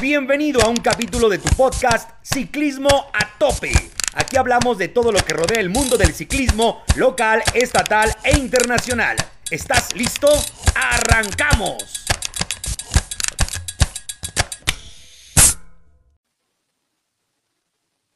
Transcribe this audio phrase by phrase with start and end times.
[0.00, 3.72] Bienvenido a un capítulo de tu podcast Ciclismo a Tope.
[4.14, 9.16] Aquí hablamos de todo lo que rodea el mundo del ciclismo local, estatal e internacional.
[9.50, 10.28] ¿Estás listo?
[10.74, 12.04] ¡Arrancamos!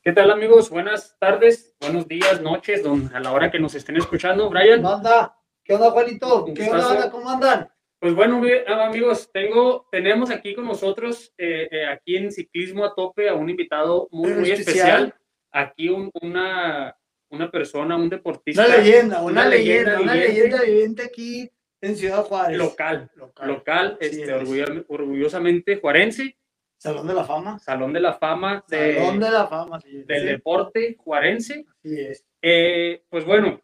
[0.02, 0.70] ¿Qué tal amigos?
[0.70, 4.48] Buenas tardes, buenos días, noches, don- a la hora que nos estén escuchando.
[4.48, 5.36] Brian, ¿Qué onda?
[5.62, 6.44] ¿Qué onda, Juanito?
[6.54, 7.10] ¿Qué onda?
[7.10, 7.70] ¿Cómo andan?
[8.00, 12.94] Pues bueno ah, amigos, tengo, tenemos aquí con nosotros, eh, eh, aquí en Ciclismo a
[12.94, 15.14] Tope, a un invitado muy, muy especial.
[15.52, 16.96] Aquí un- una,
[17.30, 20.34] una persona, un deportista Una leyenda, una, una leyenda, leyenda una viviente.
[20.42, 21.50] leyenda viviente aquí
[21.82, 22.56] en Ciudad Juárez.
[22.58, 23.48] local, Local.
[23.48, 24.28] local, este, es.
[24.30, 26.36] orgullo- orgullosamente juarense,
[26.78, 27.58] Salón de la Fama.
[27.58, 30.02] Salón de la Fama de- Salón de la Fama, sí.
[30.04, 31.66] del sí, deporte juarense.
[31.84, 32.24] Así es.
[32.40, 33.60] Eh, pues bueno,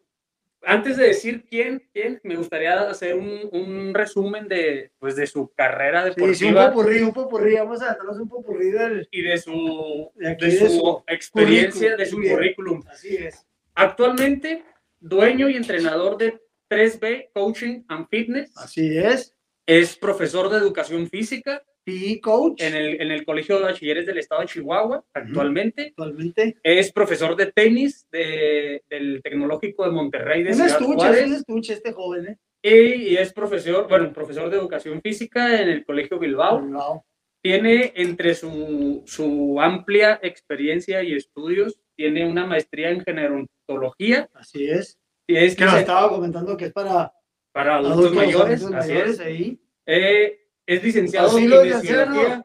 [0.67, 5.53] antes de decir quién, quién me gustaría hacer un, un resumen de, pues de su
[5.55, 7.55] carrera Sí, sí, un deportiva popurrí, un popurrí.
[7.55, 9.09] Vamos a darnos un popurrí del...
[9.13, 12.35] y de su, De su su experiencia, de su bien.
[12.35, 12.83] currículum.
[12.91, 13.47] Así es.
[13.75, 14.65] Actualmente,
[14.99, 19.35] dueño y entrenador de 3B Coaching and Fitness, Así es.
[19.67, 22.61] es profesor de educación física PE coach.
[22.63, 25.87] en el, en el Colegio de Bachilleres del Estado de Chihuahua actualmente.
[25.91, 26.57] Actualmente.
[26.63, 31.21] Es profesor de tenis de- del Tecnológico de Monterrey de Un Ciudad estuche, Juárez.
[31.21, 32.39] es un estuche este joven, ¿eh?
[32.63, 36.61] Y, y es profesor, bueno, profesor de educación física en el Colegio Bilbao.
[36.61, 37.03] Wow.
[37.41, 44.29] Tiene entre su, su amplia experiencia y estudios, tiene una maestría en gerontología.
[44.35, 44.99] Así es.
[45.29, 47.13] Y es Que nos licen- estaba comentando que es para
[47.53, 49.21] para adultos, mayores, adultos así mayores es.
[49.21, 49.61] ahí.
[49.87, 52.45] Eh, es licenciado Así en lo kinesiología.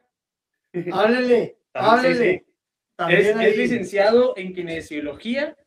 [0.92, 2.46] Háblele, háblele.
[3.10, 5.58] Es, licenciado en kinesiología,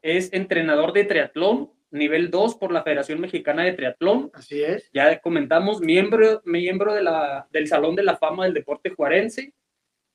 [0.00, 4.30] es entrenador de triatlón, nivel 2 por la Federación Mexicana de Triatlón.
[4.32, 4.88] Así es.
[4.92, 9.52] ya comentamos, miembro, miembro de la, del Salón de la Fama del Deporte Juarense,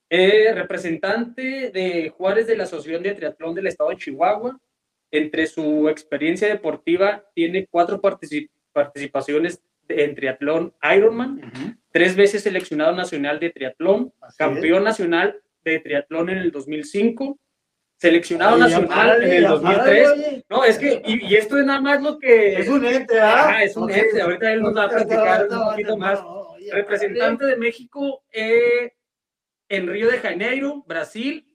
[0.09, 4.59] eh, representante de Juárez de la Asociación de Triatlón del Estado de Chihuahua.
[5.11, 11.41] Entre su experiencia deportiva, tiene cuatro partici- participaciones en triatlón Ironman,
[11.91, 17.39] tres veces seleccionado nacional de triatlón, Así campeón nacional de triatlón en el 2005,
[17.97, 20.09] seleccionado nacional en el apárale, 2003.
[20.11, 20.45] oye.
[20.49, 22.59] No, es que, y, y esto es nada más lo que...
[22.59, 23.39] Es un ente, ¿ah?
[23.49, 23.91] Ajá, es un Ok.
[23.91, 26.19] ente, ahorita él nos va a platicar un poquito más.
[26.23, 28.93] oye, Representante de México eh,
[29.69, 31.47] en Río de Janeiro, Brasil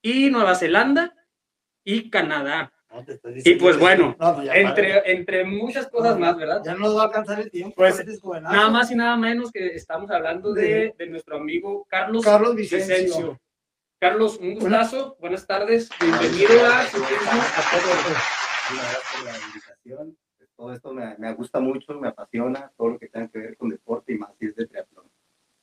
[0.00, 1.14] y Nueva Zelanda
[1.84, 2.72] y Canadá.
[2.92, 4.60] No, te estoy Y pues bueno, No, párale.
[4.60, 6.62] entre, entre muchas cosas más, ¿verdad?
[6.64, 7.74] Ya no nos va a alcanzar el tiempo.
[7.76, 8.18] Pues, este.
[8.40, 12.96] Nada más y nada menos que estamos hablando de, de nuestro amigo Carlos, Carlos Vicencio.
[12.96, 13.40] Vicencio.
[13.98, 17.92] Carlos, un gustazo, buenas tardes, bienvenido a Ciclismo a Todo.
[18.70, 20.16] Muchas gracias por la invitación.
[20.36, 23.56] Pues, Todo esto me, me gusta mucho, me apasiona, todo lo que tenga que ver
[23.56, 25.06] con deporte y más si es de triatlón.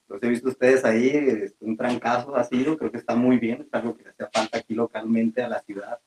[0.08, 3.62] Los he visto ustedes ahí, es un trancazo ha sido, creo que está muy bien,
[3.62, 6.00] es algo que le hace falta aquí localmente a la ciudad.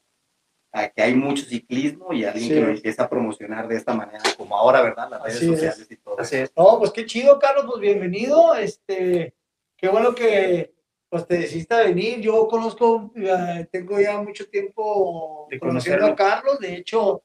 [0.75, 2.55] Aquí hay mucho ciclismo y alguien Sí.
[2.55, 5.09] que lo empieza a promocionar de esta manera, como ahora, ¿verdad?
[5.11, 5.51] Las redes Así es.
[5.53, 6.19] sociales y todo.
[6.19, 6.53] Así es.
[6.57, 8.55] No, pues qué chido, Carlos, pues bienvenido.
[8.55, 9.35] Este,
[9.77, 10.73] qué bueno que
[11.11, 12.21] pues te decidiste a venir.
[12.21, 16.59] Yo conozco, eh, tengo ya mucho tiempo De conociendo a Carlos.
[16.59, 17.23] De hecho,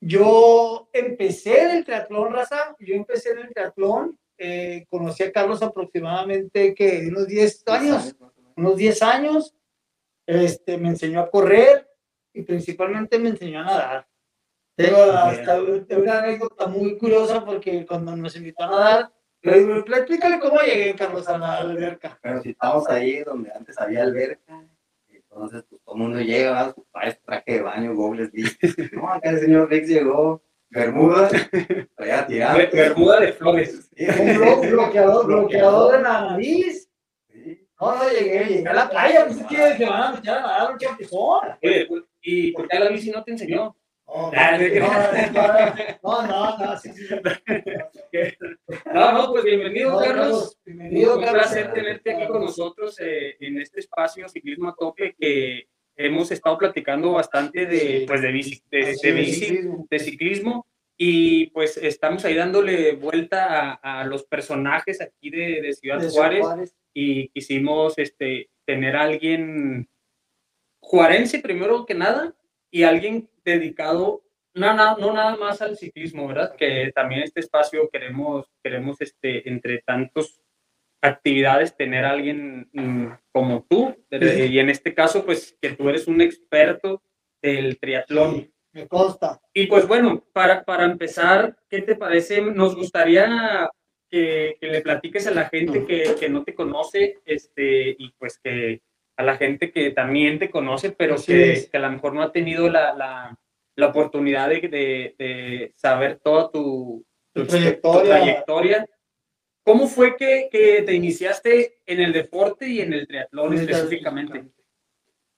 [0.00, 2.76] yo empecé en el triatlón, raza.
[2.78, 4.18] Yo empecé en el triatlón.
[4.38, 8.14] eh, conocí a Carlos aproximadamente que unos 10 años.
[8.54, 9.54] unos 10 años,
[10.26, 11.88] este, me enseñó a correr
[12.36, 14.06] y principalmente me enseñó a nadar.
[14.76, 20.38] Tengo hasta una anécdota muy curiosa porque cuando nos invitó a nadar, le digo, explícale
[20.38, 22.18] cómo llegué, Carlos, a la alberca.
[22.20, 24.62] Pero si estamos ahí donde antes había alberca,
[25.08, 28.74] entonces pues todo el mundo llega, su traje traje de baño, gobles listos.
[28.92, 31.30] No, acá el señor Rex llegó, Bermuda,
[31.96, 32.58] allá tirando.
[32.58, 33.88] Ber- Bermuda de Flores.
[33.96, 36.90] Sí, Un blo- bloqueador, bloqueador en la nariz.
[37.32, 37.66] Sí.
[37.80, 40.72] No, no, llegué, llegué a la playa, pues que se van a meter a nadar
[40.72, 41.40] un champizón.
[41.62, 41.86] Oye,
[42.28, 43.76] ¿y por qué a la bici no te enseñó?
[44.06, 44.56] No, Ah,
[46.02, 47.06] no, no, no, sí, sí.
[48.94, 50.58] No, no, pues bienvenido, No, Carlos.
[50.64, 51.42] Bienvenido, Un Carlos.
[51.42, 56.56] placer tenerte aquí con nosotros eh, en este espacio Ciclismo a Tope que hemos estado
[56.58, 59.86] platicando bastante de, pues, de, bici, de, de bici, ciclismo.
[59.90, 60.66] de ciclismo
[60.98, 66.10] y pues estamos ahí dándole vuelta a, a los personajes aquí de, de Ciudad De
[66.10, 66.76] Ciudad Juárez Juárez.
[66.94, 69.88] y quisimos este, tener a alguien
[70.86, 72.32] juarense primero que nada
[72.70, 74.22] y alguien dedicado
[74.54, 76.54] no, no nada más al ciclismo, ¿verdad?
[76.56, 80.40] Que también este espacio queremos, queremos este, entre tantos
[81.02, 86.06] actividades tener a alguien mm, como tú y en este caso pues que tú eres
[86.06, 87.02] un experto
[87.42, 88.36] del triatlón.
[88.36, 89.40] Sí, me consta.
[89.52, 92.40] Y pues bueno, para, para empezar, ¿qué te parece?
[92.40, 93.68] Nos gustaría
[94.08, 98.38] que, que le platiques a la gente que, que, no te conoce este, y pues
[98.38, 98.82] que
[99.16, 102.32] a la gente que también te conoce, pero que, que, a lo mejor no ha
[102.32, 103.38] tenido la, la,
[103.74, 108.16] la oportunidad de, de, de, saber toda tu, tu, trayectoria.
[108.16, 108.86] trayectoria.
[109.64, 114.44] ¿Cómo fue que, que, te iniciaste en el deporte y en el triatlón específicamente?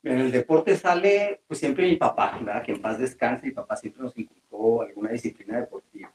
[0.03, 2.63] En el deporte sale pues siempre mi papá, ¿verdad?
[2.63, 6.13] que en paz descanse, mi papá siempre nos inculcó alguna disciplina deportiva.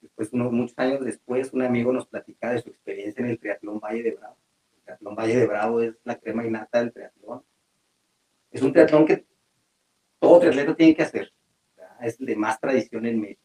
[0.00, 3.80] Después, unos muchos años después, un amigo nos platica de su experiencia en el triatlón
[3.80, 4.36] Valle de Bravo.
[4.84, 7.42] Triatlón Valle de Bravo es la crema innata del triatlón.
[8.50, 9.24] Es un triatlón que
[10.18, 11.32] todo triatleta tiene que hacer.
[12.00, 13.42] Es el de más tradición en México,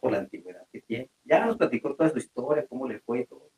[0.00, 1.10] por la antigüedad que tiene.
[1.24, 3.50] Ya nos platicó toda su historia, cómo le fue y todo.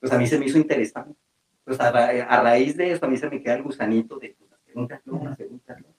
[0.00, 1.18] Pues a mí se me hizo interesante.
[1.64, 4.52] Pues a, a raíz de eso, a mí se me queda el gusanito de pues,
[4.52, 5.94] hacer un triatlón, hacer un triatlón.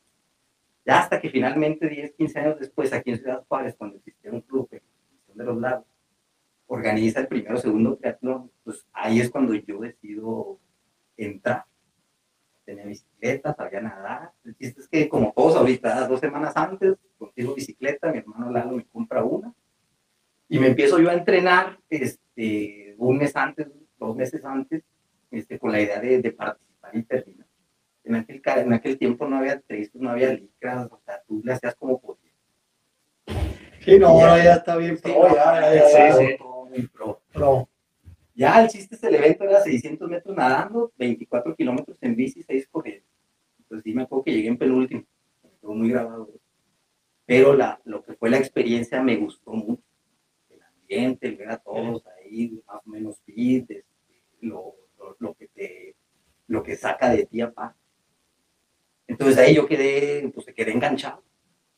[0.85, 4.41] Ya hasta que finalmente, 10, 15 años después, aquí en Ciudad Juárez, cuando existía un
[4.41, 5.85] club de los Lagos,
[6.69, 10.59] organiza el primero segundo triatlón, pues ahí es cuando yo decido
[11.17, 11.65] entrar.
[12.63, 14.31] Tenía bicicleta, sabía nadar.
[14.45, 18.77] El chiste es que, como todos ahorita, dos semanas antes, consigo bicicleta, mi hermano Lalo
[18.77, 19.51] me compra una.
[20.47, 23.67] Y me empiezo yo a entrenar este, un mes antes,
[23.97, 24.83] dos meses antes,
[25.31, 27.47] este, con la idea de, de participar y terminar.
[28.03, 31.53] En aquel, en aquel tiempo no había tres, no había licras, o sea, tú le
[31.53, 32.29] hacías como podías
[33.79, 36.48] Sí, no, ahora ya está bien pro, ya, ya, sí, sí.
[36.91, 37.69] Pro.
[38.35, 42.67] Ya el chiste es el evento era 600 metros nadando, 24 kilómetros en bici, 6
[42.71, 43.05] corriendo.
[43.67, 45.03] Pues sí me acuerdo que llegué en penúltimo,
[45.43, 46.29] estuvo muy grabado.
[47.25, 49.83] Pero la, lo que fue la experiencia me gustó mucho.
[50.49, 53.69] El ambiente, el ver a todos ahí, más o menos fit,
[54.41, 55.95] lo, lo, lo, que te,
[56.47, 57.77] lo que saca de ti aparte.
[59.05, 61.23] Entonces ahí yo quedé, pues quedé enganchado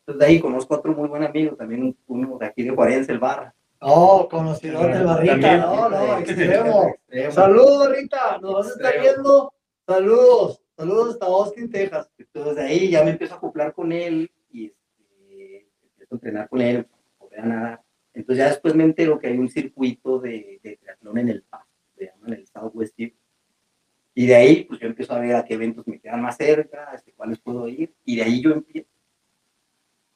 [0.02, 3.08] entonces de ahí conozco a otro muy buen amigo, también uno de aquí de Juárez,
[3.10, 3.54] el Barra.
[3.84, 6.96] Oh, conocido del Barrita, no, no, extremo.
[7.32, 9.54] Saludos, Rita, nos vas a estar viendo.
[9.88, 12.08] Saludos, saludos hasta Austin, Texas.
[12.16, 16.50] Entonces de ahí ya me empiezo a acoplar con él y este, empiezo a entrenar
[16.50, 16.86] con él,
[17.18, 17.82] poder nadar.
[18.14, 21.66] Entonces ya después me entero que hay un circuito de, de triatlón en el PAS,
[21.98, 25.56] se llama en el Southwest Y de ahí, pues yo empiezo a ver a qué
[25.56, 27.92] eventos me quedan más cerca, este, cuáles puedo ir.
[28.06, 28.90] Y de ahí yo empiezo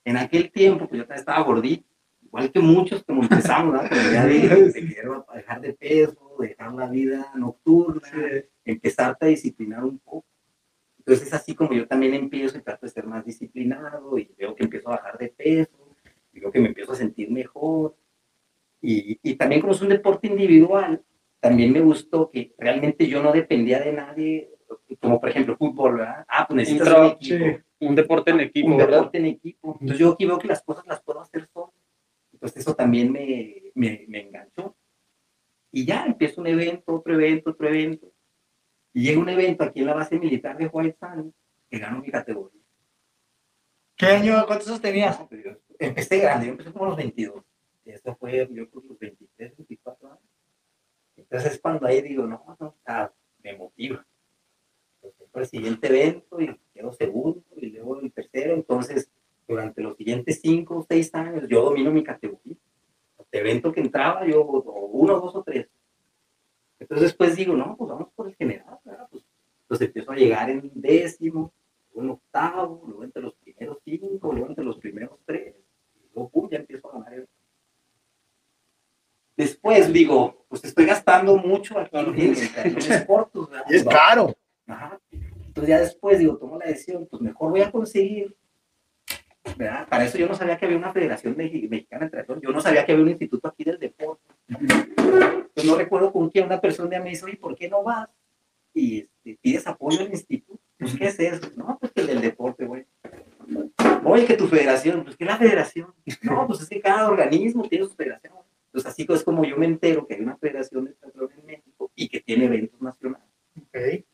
[0.03, 1.94] en aquel tiempo, pues yo estaba gordito,
[2.35, 4.71] igual que muchos como empezamos, la idea de,
[5.35, 8.01] dejar de peso, dejar la vida nocturna,
[8.65, 10.25] empezarte a disciplinar un poco.
[10.97, 14.53] Entonces es así como yo también empiezo y trato de ser más disciplinado y veo
[14.53, 15.95] que empiezo a bajar de peso,
[16.33, 17.95] y veo que me empiezo a sentir mejor.
[18.81, 21.01] Y, y también como es un deporte individual,
[21.39, 24.49] también me gustó que realmente yo no dependía de nadie,
[24.99, 26.25] como por ejemplo fútbol, ¿verdad?
[26.27, 28.67] Ah, pues necesitas un equipo un deporte en equipo.
[28.69, 29.77] Un deporte en equipo.
[29.79, 31.47] Entonces yo aquí veo que las cosas las puedo hacer
[32.45, 34.77] Entonces eso también me, me, me enganchó.
[35.71, 38.13] Y ya empiezo un evento, otro evento, otro evento.
[38.93, 41.35] Y llega un evento aquí en la base militar de White Sands
[41.67, 42.61] que gano mi categoría.
[43.97, 45.19] ¿Qué año, cuántos años tenías?
[45.79, 47.43] Empecé grande, yo empecé como los 22.
[47.83, 50.29] Y esto fue yo creo los 23, 24 años.
[51.17, 54.05] Entonces es cuando ahí digo, no, no, sea, me motiva.
[55.01, 58.53] Entonces, el siguiente evento y quedo segundo y luego el tercero.
[58.53, 59.09] Entonces,
[59.47, 62.55] durante los siguientes cinco o seis años, yo domino mi categoría.
[63.31, 65.67] El evento que entraba, yo, uno, dos o tres.
[66.79, 68.79] Entonces, después digo, no, pues vamos por el general.
[69.09, 69.23] Pues,
[69.67, 71.51] pues empiezo a llegar en décimo,
[71.93, 75.55] luego en octavo, luego entre los primeros cinco, luego entre los primeros tres.
[75.95, 77.27] Y luego, pum, ya empiezo a ganar
[79.37, 83.49] Después digo, pues estoy gastando mucho aquí en, los cortos.
[83.69, 84.33] Y es caro.
[84.65, 84.99] Ajá.
[85.11, 88.35] Entonces ya después digo, tomo la decisión, pues mejor voy a conseguir,
[89.57, 89.87] ¿verdad?
[89.87, 92.85] Para eso yo no sabía que había una Federación Mexicana de Triatlón, yo no sabía
[92.85, 94.23] que había un instituto aquí del deporte.
[95.55, 98.09] Yo no recuerdo con quién una persona me dice, oye, ¿por qué no vas?
[98.73, 100.59] Y este, pides apoyo al instituto.
[100.77, 101.49] Pues, ¿qué es eso?
[101.55, 102.85] No, pues que el del deporte, güey.
[104.03, 105.93] Oye, que tu federación, pues, ¿qué es la federación?
[106.23, 108.33] No, pues es que cada organismo tiene su federación.
[108.67, 111.91] Entonces, así es como yo me entero que hay una federación de triatlón en México
[111.95, 113.27] y que tiene eventos nacionales.
[113.69, 114.05] Okay.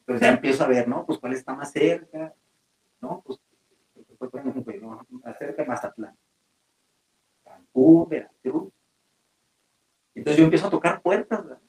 [0.00, 1.04] Entonces ya empiezo a ver, ¿no?
[1.04, 2.34] Pues cuál está más cerca,
[3.02, 3.22] ¿no?
[3.24, 3.38] Pues,
[4.42, 5.06] por ejemplo, ¿no?
[5.18, 6.16] más cerca Mazatlán,
[7.44, 8.72] Cancún, Veracruz.
[10.14, 11.60] Entonces yo empiezo a tocar puertas, ¿verdad?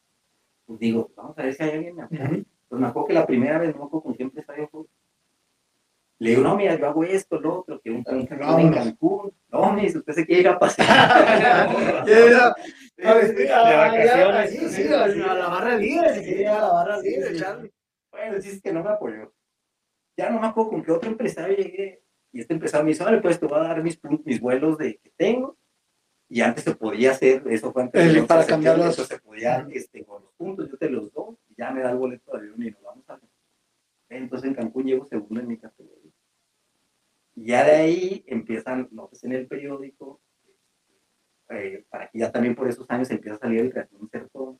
[0.66, 2.30] Pues digo, vamos a ver si hay alguien me apoya.
[2.70, 4.88] Pues me acuerdo que la primera vez, no me acuerdo con quién yo.
[6.20, 9.34] Le digo, no, mira, yo hago esto, lo otro, que un, un no, en Cancún.
[9.50, 12.06] No, dice, usted se quiere ir a pasear.
[13.66, 14.52] de vacaciones.
[14.52, 17.74] Sí, sí, a la barra libre, se quiere ir a la barra libre, Charlie.
[18.12, 19.34] Bueno, es que no me apoyó.
[20.16, 22.01] Ya no me acuerdo con qué otro empresario llegué.
[22.34, 24.98] Y este empresario me dice, vale, pues te voy a dar mis, mis vuelos de,
[24.98, 25.58] que tengo.
[26.30, 29.00] Y antes se podía hacer, eso fue antes El- del 11 de para septiembre, cambiarlos.
[29.00, 31.92] eso se podía, este, con los puntos, yo te los doy, y ya me da
[31.92, 33.30] el boleto de avión y nos vamos a ver.
[34.10, 36.12] Entonces en Cancún llego segundo en mi categoría.
[37.36, 40.22] Y ya de ahí empiezan notas en el periódico,
[41.50, 44.60] eh, para que ya también por esos años empieza a salir el triatlón Certón.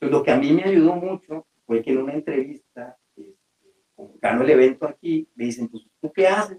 [0.00, 3.36] Pues lo que a mí me ayudó mucho fue que en una entrevista, este,
[3.94, 6.58] como gano el evento aquí, me dicen, pues, ¿tú qué haces?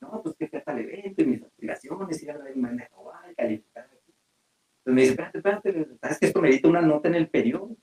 [0.00, 3.34] No, pues que fui el evento y mis aspiraciones, ir a la Imagen de Hawái,
[3.34, 4.14] calificar aquí.
[4.78, 7.76] Entonces me dice, espérate, espérate, ¿sabes que esto merita una nota en el periódico?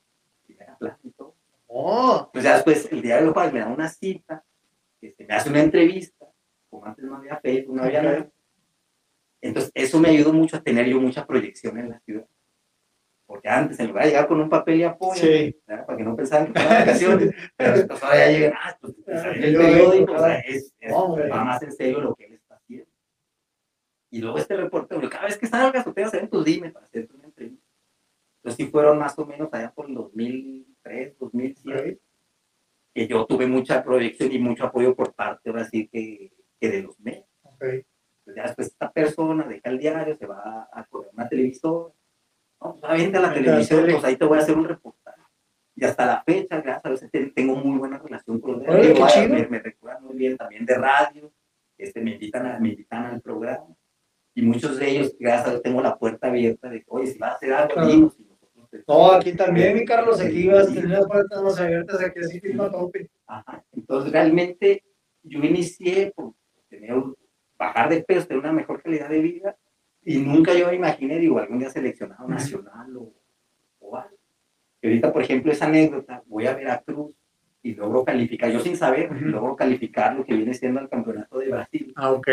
[0.47, 1.35] Y me da plata y todo.
[1.67, 4.43] Oh, Pues ya después, el diario local me da una cita,
[5.01, 6.25] este, me hace una entrevista,
[6.69, 8.29] como antes no había Facebook, no había nada.
[9.41, 12.25] Entonces, eso me ayudó mucho a tener yo mucha proyección en la ciudad.
[13.47, 15.21] Antes, en lugar de llegar con un papel y apoyo,
[15.65, 19.43] para que no pensaran que de vacaciones, pero ahora ya llegan, ah, pues te salió
[19.45, 21.29] el periódico, o sea, es, es- Hombre.
[21.29, 22.91] va más en serio lo que él está haciendo.
[24.09, 27.25] Y luego este reporte, cada vez que salgas o tengas eventos, dime para hacerte una
[27.25, 27.63] entrevista.
[28.43, 31.99] Entonces sí fueron más o menos allá por el 2003, 2007,
[32.93, 36.83] que yo tuve mucha proyección y mucho apoyo por parte, ahora sí, que, que de
[36.83, 37.25] los medios.
[37.43, 37.63] Ok.
[38.23, 41.93] Pues ya después esta persona deja el diario, se va a correr una televisora.
[42.61, 43.93] No, pues vente a la Vente a la televisión, tele.
[43.93, 45.21] pues ahí te voy a hacer un reportaje.
[45.75, 49.13] Y hasta la fecha, gracias a Dios, te- tengo muy buena relación con los medios.
[49.13, 49.29] chido.
[49.29, 51.31] Me, me recuerdan muy bien también de radio,
[51.77, 53.67] este, me, invitan a, me invitan al programa.
[54.33, 57.31] Y muchos de ellos, gracias a Dios, tengo la puerta abierta de, oye, si vas
[57.33, 57.87] a hacer algo, Claro.
[57.89, 58.15] dinos.
[58.19, 61.59] Y nosotros te- No, aquí también, mi Carlos, aquí vas a tener las puertas más
[61.59, 63.09] abiertas, aquí así firma a tope.
[63.27, 63.63] Ajá.
[63.71, 64.83] Entonces, realmente,
[65.23, 66.33] yo inicié por
[66.69, 66.95] tener,
[67.57, 69.57] bajar de peso, tener una mejor calidad de vida,
[70.09, 73.13] y nunca yo me imaginé, digo, algún día seleccionado nacional o,
[73.79, 74.17] o algo.
[74.81, 77.13] Y ahorita, por ejemplo, esa anécdota, voy a Veracruz
[77.61, 79.25] y logro calificar, yo sin saber, Ujú.
[79.25, 82.27] logro calificar lo que viene siendo el campeonato de Brasil, Ah, ok.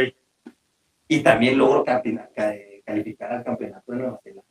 [1.09, 4.45] y también logro calificar al campeonato de Nueva Zelanda.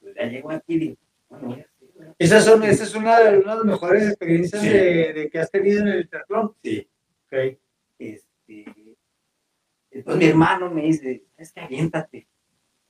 [0.00, 0.96] Entonces, ya llego aquí y digo,
[1.28, 2.14] bueno, voy a hacer, voy a hacer.
[2.18, 4.68] Esas son, esa es una de, una de las mejores experiencias Sí.
[4.70, 6.54] de, de que has tenido en el triatlón.
[6.62, 6.88] Sí.
[7.26, 7.58] Ok.
[7.98, 8.64] este,
[9.90, 12.26] entonces mi hermano me dice, es que aviéntate,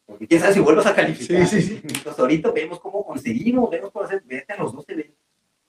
[0.06, 1.46] porque quién sabe si vuelves a calificar.
[1.46, 1.80] Sí, sí, sí.
[1.82, 5.16] Entonces ahorita vemos cómo conseguimos, vemos cómo hacer, vete a los dos eventos.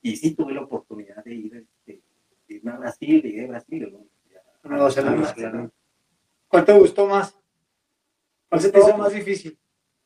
[0.02, 2.02] Y sí tuve la oportunidad de ir, este,
[2.48, 3.80] de irme a Brasil, de ir de Brasil.
[3.82, 5.18] luego ya- Nueva Zelanda.
[5.18, 5.70] Nueva Zelanda.
[6.48, 7.36] ¿Cuál te gustó más?
[8.50, 9.58] ¿Cuál se te hizo más difícil?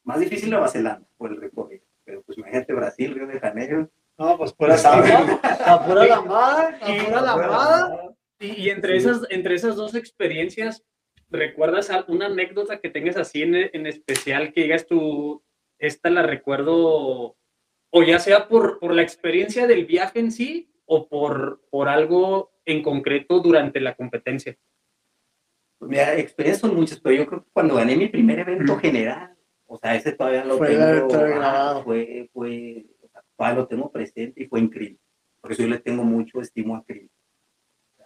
[0.03, 3.89] Más difícil Nueva Zelanda por el recorrido, pero pues imagínate Brasil, Río de Janeiro.
[4.17, 8.15] No, pues pura lambada, la pura lambada, la pura lambada.
[8.39, 10.83] Y, y entre, esas, entre esas dos experiencias,
[11.31, 15.43] ¿recuerdas una anécdota que tengas así en, en especial que digas tú,
[15.79, 17.38] esta la recuerdo,
[17.89, 22.51] o ya sea por, por la experiencia del viaje en sí, o por, por algo
[22.65, 24.57] en concreto durante la competencia?
[25.79, 29.35] Pues mira, experiencias son muchas, pero yo creo que cuando gané mi primer evento general,
[29.65, 31.07] o sea, ese todavía lo Fue tengo,
[31.41, 35.00] ah, fue, fue, o sea, todavía lo tengo presente y fue increíble.
[35.39, 37.09] Por eso yo le tengo mucho estimo a Krill.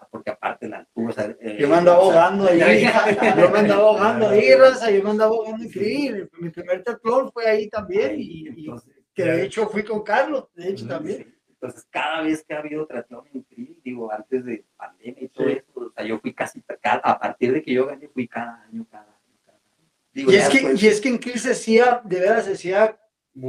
[0.05, 2.59] O Porque aparte la altura, o sea, eh, Yo me andaba o sea, ahogando ahí,
[3.39, 6.29] yo me andaba ahogando ahí, raza, yo me andaba ahogando increíble.
[6.39, 10.47] Mi primer triatlón fue ahí también y, y entonces, que de hecho fui con Carlos,
[10.53, 11.35] de hecho Sí, también.
[11.49, 15.47] Entonces, cada vez que ha habido triatlón en Krill, digo, antes de pandemia y todo
[15.47, 15.53] Sí.
[15.53, 18.61] eso, o sea, yo fui casi, cada- a partir de que yo gané, fui cada
[18.69, 19.89] año, cada año, cada año.
[20.13, 22.51] Digo, Y es, que, después- y es que en Kiel se hacía, de veras se
[22.53, 22.99] hacía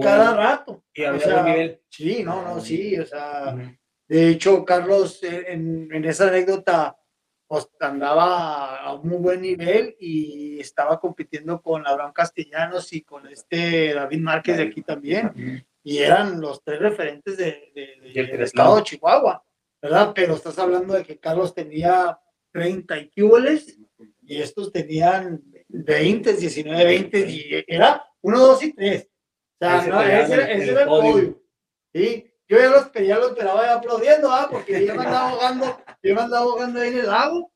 [0.02, 0.82] cada rato.
[0.94, 1.80] y O había sea, nivel.
[1.90, 3.62] Sí, no, no, sí, o sea, Ujú.
[4.08, 6.96] De hecho, Carlos, eh, en, en esa anécdota,
[7.48, 13.26] pues, andaba a un muy buen nivel y estaba compitiendo con Abraham Castellanos y con
[13.28, 15.64] este David Márquez de aquí también.
[15.84, 19.44] Y eran los tres referentes de, de- de- del estado de Chihuahua,
[19.80, 20.12] ¿verdad?
[20.14, 22.18] Pero estás hablando de que Carlos tenía
[22.52, 23.78] 30 y quíboles
[24.22, 29.02] y estos tenían 20, 19, 20 y era 1, 2 y 3.
[29.04, 29.08] O
[29.60, 31.42] sea, no, ese, era- ese era el podio.
[31.94, 32.32] ¿sí?
[32.48, 34.48] Yo ya los, ya los esperaba ahí aplaudiendo, ¿ah?
[34.50, 37.50] porque yo me andaba ahogando, yo me andaba ahogando ahí en el lago.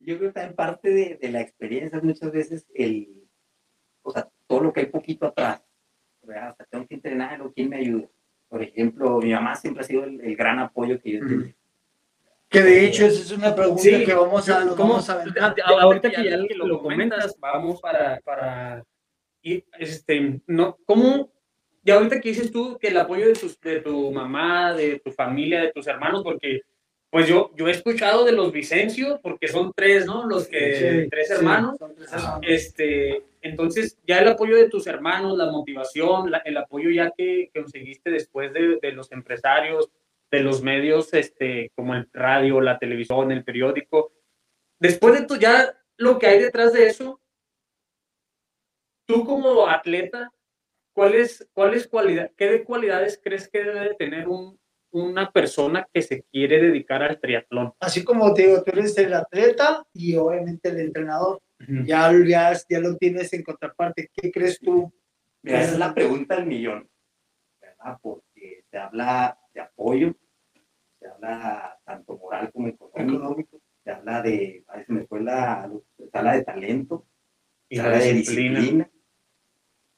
[0.00, 3.26] Yo creo que también parte de, de la experiencia es muchas veces el,
[4.02, 5.62] o sea, todo lo que hay poquito atrás.
[6.22, 6.52] ¿verdad?
[6.52, 8.08] O sea, tengo que entrenar, o quién me ayuda.
[8.48, 11.54] Por ejemplo, mi mamá siempre ha sido el, el gran apoyo que yo tenido.
[12.48, 14.76] Que de hecho, esa es una pregunta Sí, que vamos a, ¿Cómo?
[14.76, 15.54] vamos a aventar.
[15.64, 18.84] A- ahorita que ya lo, lo comentas, vamos para, para
[19.42, 21.30] y, este, no, ¿cómo?
[21.84, 25.12] Y ahorita que dices tú que el apoyo de, tus, de tu mamá, de tu
[25.12, 26.62] familia, de tus hermanos, porque
[27.10, 30.26] pues yo, yo he escuchado de los Vicencio, porque son tres, ¿no?
[30.26, 31.76] Los que, Sí, tres sí, hermanos.
[31.78, 32.40] son tres hermanos.
[32.42, 37.50] Este, entonces, ya el apoyo de tus hermanos, la motivación, la- el apoyo ya que,
[37.52, 39.90] que conseguiste después de, de los empresarios,
[40.32, 44.10] de los medios, este, como el radio, la televisión, el periódico.
[44.80, 47.20] Después de todo, ya lo que hay detrás de eso,
[49.06, 50.32] tú como atleta,
[50.94, 54.58] ¿cuáles, cuáles cualidades, qué cualidades crees que debe de tener un,
[54.90, 57.74] una persona que se quiere dedicar al triatlón?
[57.80, 61.40] Así como te digo, tú eres el atleta y obviamente el entrenador.
[61.84, 64.10] Ya, ya, ya lo tienes en contraparte.
[64.12, 64.92] ¿Qué crees tú?
[65.42, 66.88] Mira, esa es la pregunta del millón,
[67.60, 67.98] ¿verdad?
[68.02, 70.14] Porque se habla de apoyo,
[70.98, 73.60] se habla tanto moral como económico, Económico.
[73.82, 77.06] se habla de, a veces me fue la, se habla de talento,
[77.68, 78.58] Y se la habla de disciplina.
[78.58, 78.90] disciplina.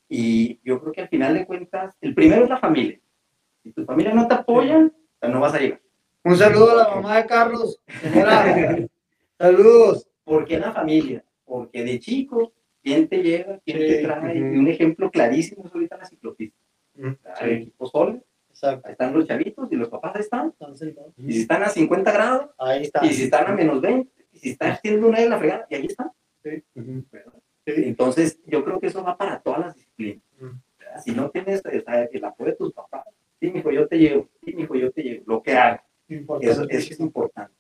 [0.09, 3.01] Y yo creo que al final de cuentas, el primero es la familia.
[3.63, 5.81] Si tu familia no te apoya, o sea, no vas a llegar.
[6.37, 7.81] Un saludo a la mamá de Carlos.
[8.03, 8.45] Señora,
[9.39, 10.07] saludos.
[10.23, 11.25] ¿Por qué la familia?
[11.47, 12.53] Porque de chico,
[12.83, 13.59] ¿quién te lleva?
[13.65, 14.37] ¿Quién te trae?
[14.37, 16.59] Y un ejemplo clarísimo es ahorita la ciclopista.
[17.41, 18.87] El equipo solo, Exacto.
[18.87, 20.47] ahí están los chavitos y los papás ahí están.
[20.59, 21.15] Entonces, ¿no?
[21.27, 23.07] Y si están a 50 grados, Ahí está.
[23.07, 25.75] y si están a menos 20, y si están haciendo una de la fregada, y
[25.75, 26.11] ahí están.
[26.45, 26.63] Sí.
[27.65, 30.23] Entonces, yo creo que eso va para todas las disciplinas.
[30.39, 31.01] ¿verdad?
[31.03, 33.07] Si no tienes el apoyo de tus papás,
[33.41, 35.55] sí, mijo, yo te llevo, sí, mijo, yo te llevo, lo que
[36.09, 37.55] Eso, eso es importante.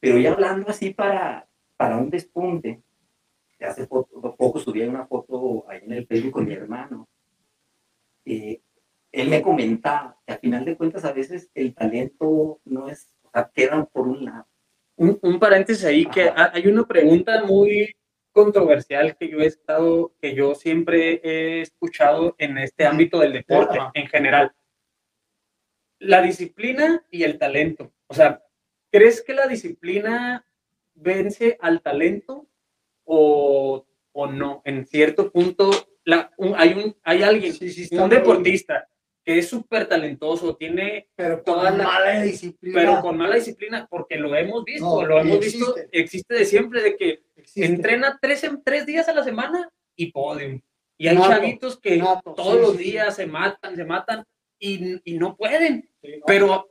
[0.00, 2.82] Pero ya hablando así para, para un despunte,
[3.58, 7.08] de hace poco, poco subí una foto ahí en el Facebook con mi hermano.
[8.24, 8.60] eh,
[9.10, 13.30] él me comentaba que al final de cuentas a veces el talento no es, o
[13.30, 14.46] sea, quedan por un lado.
[14.96, 16.44] Un, un paréntesis ahí, que Ajá.
[16.44, 17.96] ha- hay una pregunta muy
[18.32, 23.78] controversial que yo he estado, que yo siempre he escuchado en este ámbito del deporte
[23.78, 23.90] Ajá.
[23.94, 24.52] en general.
[26.00, 27.92] La disciplina y el talento.
[28.06, 28.42] O sea,
[28.90, 30.46] ¿crees que la disciplina
[30.94, 32.48] vence al talento
[33.04, 34.62] o, o no?
[34.64, 35.70] En cierto punto,
[36.04, 38.88] la- un- hay, un, hay alguien, Sí, sí, está un deportista
[39.24, 42.78] que es súper talentoso, tiene Pero toda con la- mala disciplina.
[42.80, 45.98] pero con mala disciplina, porque lo hemos visto, No, lo hemos visto, existe.
[46.00, 47.66] existe de siempre, de que Existe.
[47.66, 50.60] entrena tres, tres días a la semana y podium.
[50.96, 54.24] Y hay Nato, chavitos que nato, todos sí, los días se matan, se matan
[54.58, 55.90] y, y no pueden.
[56.02, 56.20] Sí.
[56.26, 56.70] Pero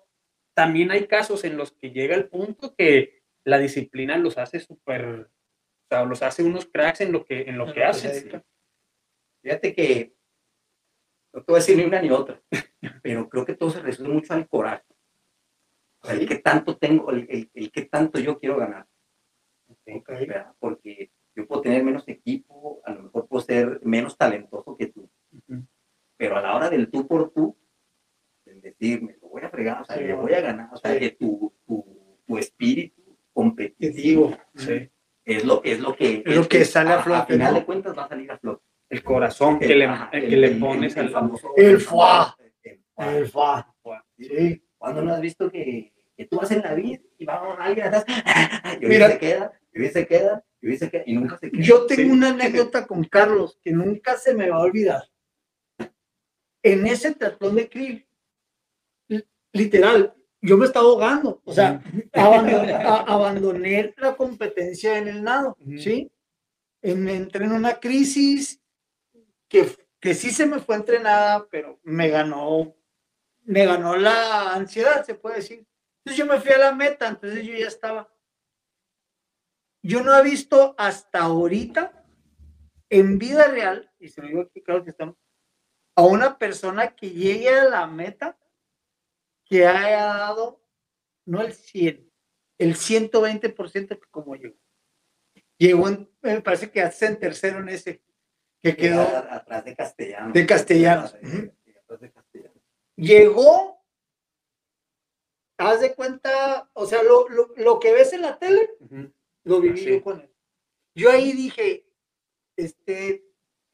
[0.54, 5.06] también hay casos en los que llega el punto que la disciplina los hace súper,
[5.06, 8.12] o sea, los hace unos cracks en lo que, en lo que hacen.
[8.12, 8.44] dedican.
[9.42, 10.14] Fíjate que
[11.34, 12.42] no te voy a decir ni una ni otra,
[13.04, 14.84] pero creo que todo se resume mucho al coraje.
[16.02, 18.88] O sea, el que tanto tengo, el, el, el que tanto yo quiero ganar.
[19.90, 20.08] Ok.
[20.08, 20.54] ¿verdad?
[20.60, 25.10] Porque yo puedo tener menos equipo, a lo mejor puedo ser menos talentoso que tú,
[25.32, 25.66] Ujú.
[26.18, 27.56] pero a la hora del tú por tú,
[28.68, 30.78] en decir, me lo voy a fregar, o sea, Sí, le voy a ganar, o
[30.78, 31.00] sea, Sí.
[31.00, 34.90] que tu, tu, tu espíritu competitivo Sí.
[35.26, 37.60] es lo, es lo que, Es lo que sale a flote, A final ¿no?
[37.60, 38.64] de cuentas va a salir a flote.
[38.90, 42.36] El corazón que le, Ajá, que el- le el- pones el al famoso- El fuá.
[42.98, 43.74] el fuá.
[44.18, 44.28] El.
[44.28, 44.64] Sí.
[44.78, 48.06] ¿Cuándo no has visto que, que tú vas en la vida y va alguien atrás?
[48.82, 49.10] Y hoy Mira.
[49.10, 51.64] se queda, y hoy se queda, y hoy se queda, y nunca se queda.
[51.64, 52.10] Yo tengo Sí.
[52.10, 55.04] una anécdota con Carlos que nunca se me va a olvidar.
[56.64, 58.07] En ese triatlón de Krill,
[59.54, 61.42] literal, yo me estaba ahogando.
[61.46, 61.82] O sea,
[62.14, 65.58] abandoné, a- abandoné la competencia en el nado.
[65.78, 66.12] ¿sí?
[66.82, 68.62] En- entré en una crisis
[69.48, 69.68] que,
[70.00, 72.76] que sí se me fue entrenada, pero me ganó,
[73.44, 75.66] me ganó la ansiedad, se puede decir.
[76.06, 78.10] Entonces yo me fui a la meta, entonces yo ya estaba.
[79.84, 82.04] Yo no he visto hasta ahorita
[82.90, 85.16] en vida real, y se lo digo aquí, claro que estamos,
[85.96, 88.38] a una persona que llegue a la meta
[89.50, 90.62] que haya dado,
[91.26, 92.12] no el 100,
[92.60, 94.56] el 120% que como llegó.
[95.58, 98.04] Llegó, en- me parece que hace en tercero en ese,
[98.62, 100.34] que quedó, atrás de castellanos.
[100.34, 102.62] De Castellanos, de Castellanos.
[102.96, 103.84] llegó,
[105.58, 109.12] haz de cuenta, o sea, lo, lo, lo que ves en la tele, Ujú.
[109.44, 109.90] lo viví Sí.
[109.92, 110.32] yo con él.
[110.96, 111.88] Yo ahí dije,
[112.56, 113.24] este,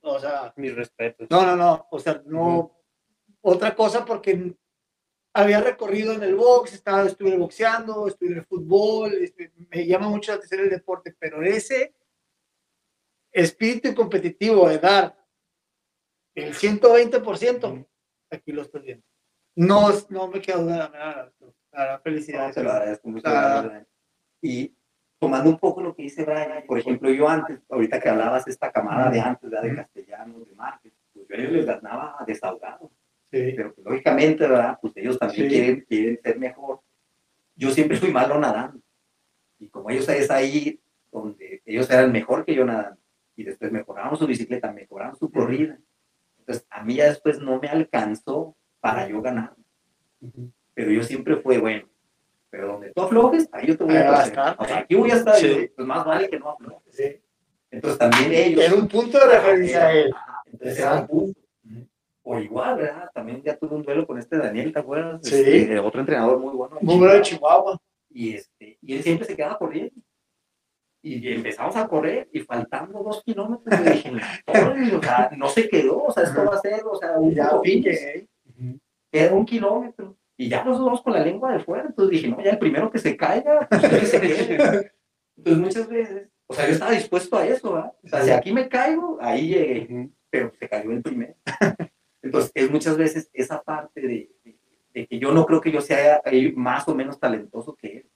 [0.02, 1.28] o sea, Mis respetos.
[1.30, 2.78] no, no, no, o sea, no,
[3.42, 4.56] otra cosa porque
[5.34, 10.08] había recorrido en el box, estaba, estuve boxeando, estuve en el fútbol, este, me llama
[10.08, 11.96] mucho la atención el deporte, pero ese
[13.32, 15.18] espíritu competitivo de dar
[16.36, 17.88] el 120%, Ujú.
[18.30, 19.06] aquí lo estoy viendo.
[19.56, 21.32] No, no me queda duda, me da
[21.72, 22.48] la, la felicidad.
[22.48, 23.30] No, te lo agradezco mucho.
[23.30, 23.88] Brian.
[24.42, 24.76] Y
[25.20, 28.72] tomando un poco lo que dice Brian, por ejemplo, yo antes, ahorita que hablabas esta
[28.72, 29.68] camada de antes, ¿verdad?
[29.68, 32.92] de castellanos, de Márquez, pues yo a ellos les ganaba desahogado.
[33.34, 33.54] Sí.
[33.56, 34.78] pero pues, lógicamente, ¿verdad?
[34.80, 35.50] Pues ellos también Sí.
[35.50, 36.82] quieren, quieren ser mejor.
[37.56, 38.80] Yo siempre fui malo nadando.
[39.60, 40.80] Y como ellos es ahí
[41.12, 43.00] donde ellos eran mejor que yo nadando,
[43.36, 45.80] y después mejoraron su bicicleta, mejoraron su corrida.
[46.40, 49.56] Entonces, a mí ya después no me alcanzó para yo ganar.
[50.74, 51.88] Pero yo siempre fue bueno.
[52.50, 54.56] Pero donde tú aflojes, ahí yo te voy a estar.
[54.60, 55.48] O sea, aquí voy a estar, Sí.
[55.48, 56.96] y yo, pues más vale que no aflojes.
[56.96, 57.22] Sí.
[57.72, 58.64] Entonces también ellos...
[58.64, 60.14] Era un punto de referencia a él.
[60.46, 61.40] Entonces era un punto.
[62.34, 63.10] O igual, ¿verdad?
[63.14, 65.22] También ya tuve un duelo con este Daniel, ¿te acuerdas?
[65.24, 65.36] Sí.
[65.36, 66.78] Este, otro entrenador muy bueno.
[66.82, 67.80] Muy bueno de Chihuahua.
[68.10, 70.02] Y, este, y él siempre se quedaba corriendo.
[71.06, 74.12] Y empezamos a correr y faltando dos kilómetros, le dije,
[74.46, 77.34] "Torres, o sea, no se quedó, o sea, esto va a ser, o sea, un
[77.34, 78.30] Ya pique.
[79.12, 80.16] Era un kilómetro.
[80.38, 81.86] Y ya nos vamos con la lengua de fuera.
[81.86, 84.92] Entonces dije, no, ya el primero que se caiga, pues que se quede.
[85.38, 87.94] Entonces muchas veces, o sea, yo estaba dispuesto a eso, ¿verdad?
[88.04, 90.10] O sea, si aquí me caigo, ahí llegué.
[90.30, 91.36] Pero se cayó el primero.
[92.24, 94.58] Entonces, es muchas veces esa parte de, de-
[94.94, 96.22] de que yo no creo que yo sea
[96.56, 98.10] más o menos talentoso que él.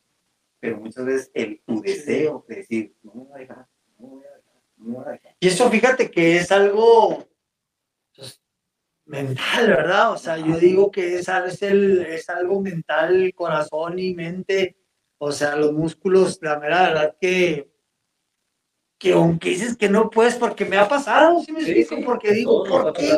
[0.60, 3.67] Pero muchas veces el, tu deseo de decir, no me voy a dejar,
[4.00, 5.36] no me voy a dejar, no me voy a dejar.
[5.39, 7.28] Y eso fíjate que es algo
[8.15, 8.41] pues,
[9.06, 10.12] mental, ¿verdad?
[10.13, 14.78] O sea, yo digo que es, es, el, es algo mental, corazón y mente.
[15.20, 17.72] O sea, los músculos, la mera verdad que,
[19.00, 21.96] que aunque dices que no puedes, porque me ha pasado, ¿sí me Sí, explico?
[21.96, 23.12] sí, porque digo, ¿por qué?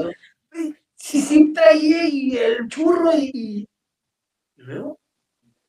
[1.09, 1.21] Pasado.
[1.21, 3.31] Si sí traía y el churro y...
[3.33, 3.67] y-
[4.57, 4.99] y luego,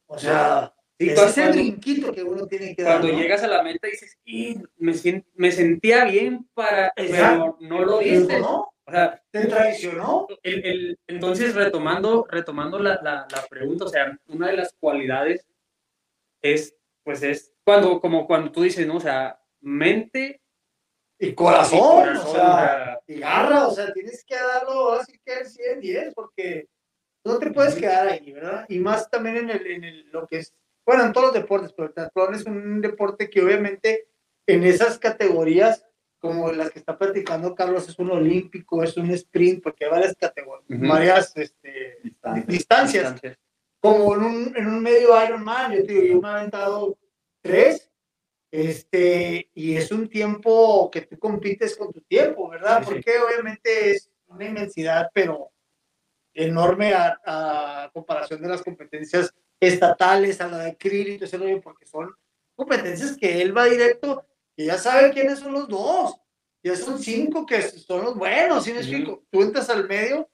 [0.07, 2.99] o sea, Sí, ese cuando- brinquito que uno tiene que dar.
[2.99, 3.23] Cuando ¿no?
[3.23, 4.93] llegas a la meta dices, "Y, me,
[5.35, 7.57] me sentía bien para, Exacto.
[7.59, 8.39] pero no lo diste.
[8.41, 8.71] ¿no?
[8.85, 10.27] O sea, ¿Te traicionó?
[10.43, 15.47] el, el- entonces retomando, retomando la, la, la pregunta, o sea, una de las cualidades
[16.43, 16.75] es,
[17.05, 18.97] pues es cuando, como cuando tú dices, ¿no?
[18.97, 20.40] O sea, mente
[21.21, 25.33] Y y corazón, corazón, o sea, y garra, o sea, tienes que darlo así que
[25.33, 26.69] al 100, 10, porque
[27.25, 28.65] no te puedes quedar ahí, ¿verdad?
[28.69, 30.55] Y más también en, el, en el, lo que es,
[30.87, 34.09] bueno, en todos los deportes, pero el triatlón es un deporte que obviamente
[34.47, 35.85] en esas categorías,
[36.19, 40.17] como las que está platicando Carlos, es un olímpico, es un sprint, porque hay varias
[40.17, 42.45] categorías, varias este, Distancia.
[42.47, 43.13] distancias.
[43.13, 43.39] distancias.
[43.79, 46.99] como en un, en un medio Ironman, yo te digo, yo me he aventado
[47.43, 47.90] tres,
[48.51, 52.81] este, y es un tiempo que tú compites con tu tiempo, ¿verdad?
[52.81, 52.95] Sí, sí.
[52.95, 55.53] Porque obviamente es una inmensidad, pero
[56.35, 61.61] enorme a, a comparación de las competencias estatales, a la de Krill y todo ese
[61.63, 62.11] porque son
[62.55, 64.25] competencias que él va directo,
[64.57, 66.17] que ya sabe quiénes son los dos,
[66.63, 69.25] ya son cinco que son los buenos, ¿sí me explico?
[69.31, 70.29] Tú entras al medio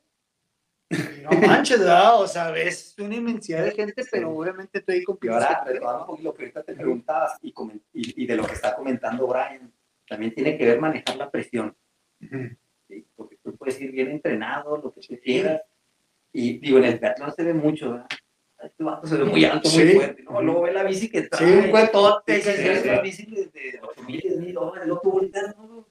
[0.91, 2.21] no manches, ¿verdad?
[2.21, 6.07] O sea, ves una inmensidad de gente, pero obviamente tú ahí Y ahora, retomando un
[6.07, 7.49] poquito lo que ahorita te preguntabas y,
[7.93, 9.73] y, y de lo que está comentando Brian,
[10.09, 11.77] también tiene que ver manejar la presión.
[12.21, 13.05] ¿sí?
[13.17, 15.63] Porque tú puedes ir bien entrenado, lo que tú quieras.
[16.33, 18.07] Y digo, en el triatlón se ve mucho, ¿verdad?
[18.63, 19.95] Este vato se ve muy alto, muy Sí.
[19.95, 20.23] fuerte.
[20.23, 20.41] ¿no?
[20.43, 21.57] Luego ve la bici que Sí, trae.
[21.59, 22.41] un cuetote.
[22.41, 22.89] Sí, sí, sí, sí, sí, sí.
[22.89, 25.89] la bici de, de 8 mil, 10 mil dólares, otro voltea, ¿no?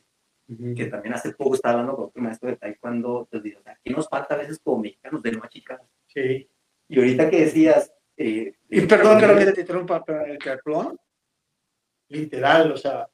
[0.74, 4.08] que también hace poco estaba hablando con otro maestro de taekwondo, pues digo, ¿qué nos
[4.08, 5.78] falta a veces como mexicanos de no achicar?
[6.06, 6.48] Sí.
[6.88, 7.92] Y ahorita que decías...
[8.16, 10.98] eh, Y perdón que te interrumpa, pero en el triatlón,
[12.08, 13.08] literal, o sea,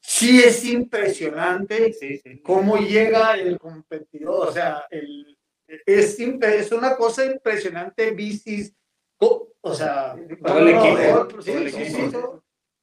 [0.00, 2.40] sí es impresionante Sí, sí.
[2.40, 5.38] cómo llega el competidor, o sea, el,
[5.86, 8.74] es, es una cosa impresionante, bicis,
[9.20, 11.84] o sea, Todo el equipo, sí, sí,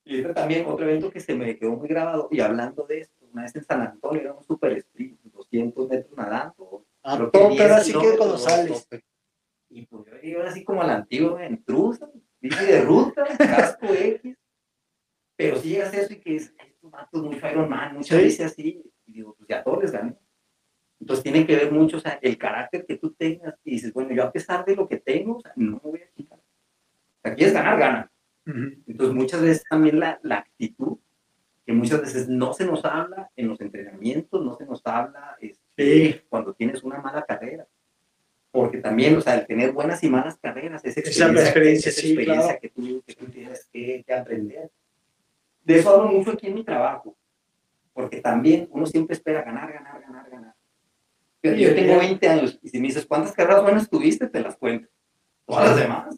[0.06, 3.44] sí, también otro evento que se me quedó muy grabado, y hablando de esto, una
[3.44, 7.54] vez en San Antonio era un super sprint, 200 metros nadando, A creo que tope,
[7.56, 8.88] 10 ahora sí que cuando sales.
[9.70, 14.38] y pues yo así como a la antigua, en truza, bici de ruta, casco X,
[15.36, 18.24] pero si llegas a eso y que es, estos vatos muy Ironman, muchas Sí.
[18.24, 20.16] veces así, y digo, pues ya todos les gané.
[21.00, 24.14] Entonces tiene que ver mucho, o sea, el carácter que tú tengas, y dices, bueno,
[24.14, 26.40] yo a pesar de lo que tengo, o sea, no me voy a quitar.
[26.40, 28.12] O sea, quieres ganar, gana.
[28.46, 30.98] Entonces, muchas veces también la, la actitud,
[31.66, 35.62] que muchas veces no se nos habla en los entrenamientos, no se nos habla este,
[35.78, 36.22] Sí.
[36.30, 37.68] cuando tienes una mala carrera.
[38.50, 41.96] Porque también, o sea, el tener buenas y malas carreras es Esa experiencia, experiencia, es
[41.96, 42.60] sí, experiencia claro.
[42.62, 44.72] que, tú, que tú tienes que, que aprender.
[45.64, 47.16] De eso hablo mucho aquí en mi trabajo,
[47.94, 50.56] porque también uno siempre espera ganar, ganar, ganar, ganar.
[51.50, 54.28] Pero yo tengo 20 años y si me dices, ¿cuántas carreras buenas tuviste?
[54.28, 54.88] Te las cuento.
[55.46, 56.16] Todas las demás.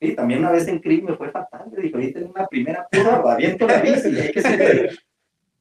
[0.00, 1.70] Sí, también una vez en CRIM me fue fatal.
[1.72, 4.98] Le dije, ahorita en una primera prueba, aviento la bici y hay que seguir.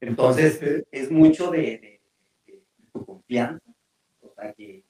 [0.02, 2.02] Entonces, es mucho de, de-
[2.48, 3.64] de tu confianza.
[4.22, 4.84] O sea, que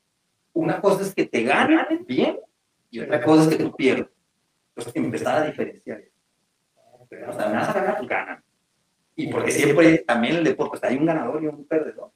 [0.53, 2.39] una cosa es que te ganan bien
[2.89, 4.07] y otra cosa es que tú pierdes.
[4.75, 6.15] Entonces, empezar a diferenciar eso.
[7.01, 8.43] O sea, me vas a ganar, ganan.
[9.15, 12.11] Y porque siempre, también el deporte, o sea, hay un ganador y un perdedor.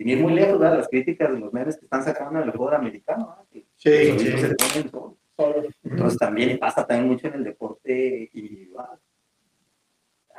[0.00, 0.78] Sin ir muy lejos, ¿verdad?
[0.78, 4.56] las críticas de los memes que están sacando en el juego americano, Sí, se
[5.36, 5.66] ponen.
[5.82, 8.98] Entonces también pasa también mucho en el deporte individual.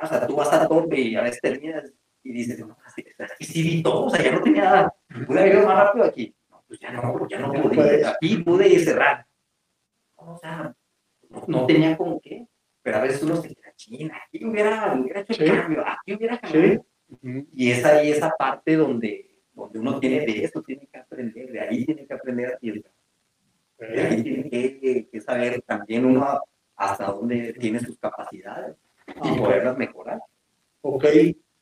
[0.02, 1.92] O sea, tú vas a tope y a veces terminas
[2.24, 4.92] y dices, no, aquí sí vi todo, o sea, ya no tenía,
[5.28, 6.34] pude haber ido más rápido aquí.
[6.50, 9.24] No, pues ya no, ya no pude, aquí pude cerrar.
[10.16, 10.74] O sea,
[11.30, 12.48] no, no tenía con qué,
[12.82, 16.36] pero a veces uno se queda, china, aquí hubiera, hubiera hecho el cambio, aquí hubiera
[16.40, 16.84] cambiado.
[17.54, 21.60] Y es ahí esa parte donde, donde uno tiene de eso, tiene que aprender, de
[21.60, 22.92] ahí tiene que aprender a tirar.
[23.78, 26.40] De ahí tiene que, que saber también uno
[26.76, 30.20] hasta dónde tiene sus capacidades y poderlas mejorar.
[30.80, 31.04] Ok.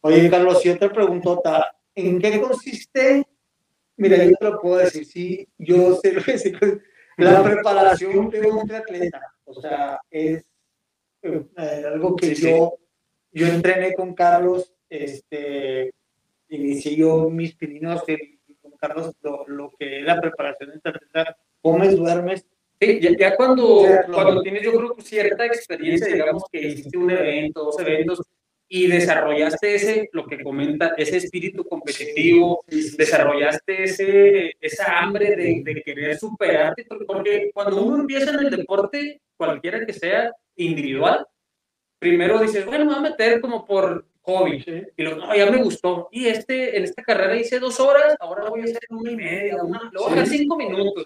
[0.02, 1.76] Oye, Carlos, y otra preguntota.
[1.94, 3.26] ¿En qué consiste?
[3.96, 6.52] Mira, yo te lo puedo decir, sí, yo sé lo que es
[7.18, 9.20] la preparación de un atleta.
[9.44, 10.44] O sea, es
[11.22, 12.78] eh, algo que yo,
[13.32, 15.92] yo entrené con Carlos, este,
[16.50, 18.02] inicié yo mis pininos
[18.60, 22.46] con Carlos, lo, lo que es la preparación de atleta, comes, duermes,
[22.82, 27.64] Sí, ya, ya cuando, cuando tienes, yo creo, cierta experiencia, digamos que hiciste un evento,
[27.64, 28.22] dos eventos,
[28.66, 35.82] y desarrollaste ese, lo que comenta, ese espíritu competitivo, desarrollaste ese, esa hambre de, de,
[35.82, 41.26] querer superarte, porque cuando uno empieza en el deporte, cualquiera que sea, individual,
[41.98, 44.64] primero dices, bueno, me voy a meter como por hobby,
[44.96, 48.48] y luego, no, ya me gustó, y este, en esta carrera hice dos horas, ahora
[48.48, 50.38] voy a hacer una y media, una, luego sí.
[50.38, 51.04] cinco minutos,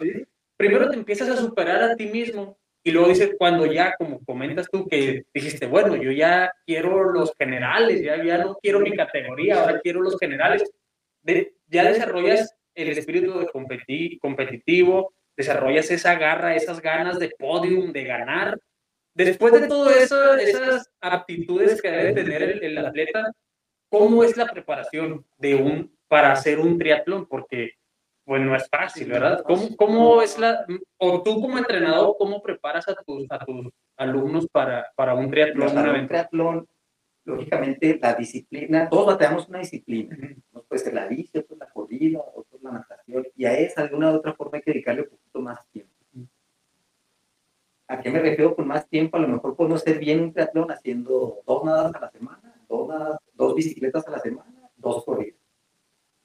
[0.56, 2.56] primero te empiezas a superar a ti mismo
[2.87, 7.32] y luego dices, cuando ya, como comentas tú, que dijiste, bueno, yo ya quiero los
[7.38, 10.70] generales, ya, ya no quiero mi categoría, ahora quiero los generales,
[11.22, 17.90] de, ya desarrollas el espíritu de competi competitivo, desarrollas esa garra, esas ganas de podium,
[17.90, 18.60] de ganar.
[19.14, 23.33] Después de todo eso, esas aptitudes que debe tener el, el atleta,
[23.88, 27.27] ¿cómo es la preparación de un, para hacer un triatlón?
[27.27, 27.74] Porque
[28.24, 29.42] pues no es fácil, ¿verdad?
[29.46, 34.48] ¿Cómo, cómo es la, o tú como entrenador, cómo preparas a tus, a tus alumnos
[34.48, 35.74] para, para un triatlón?
[35.74, 36.68] Para un triatlón,
[37.24, 40.16] lógicamente, la disciplina, todos batallamos una disciplina.
[40.53, 43.88] No puede ser la bici, otro la corrida, otro la natación, y a esa, de
[43.88, 45.93] alguna u otra forma, hay que dedicarle un poquito más tiempo.
[47.88, 49.16] ¿A qué me refiero con más tiempo?
[49.16, 52.88] A lo mejor podemos hacer bien un triatlón haciendo dos nadas a la semana, dos,
[52.88, 55.44] nadas, dos bicicletas a la semana, dos corridas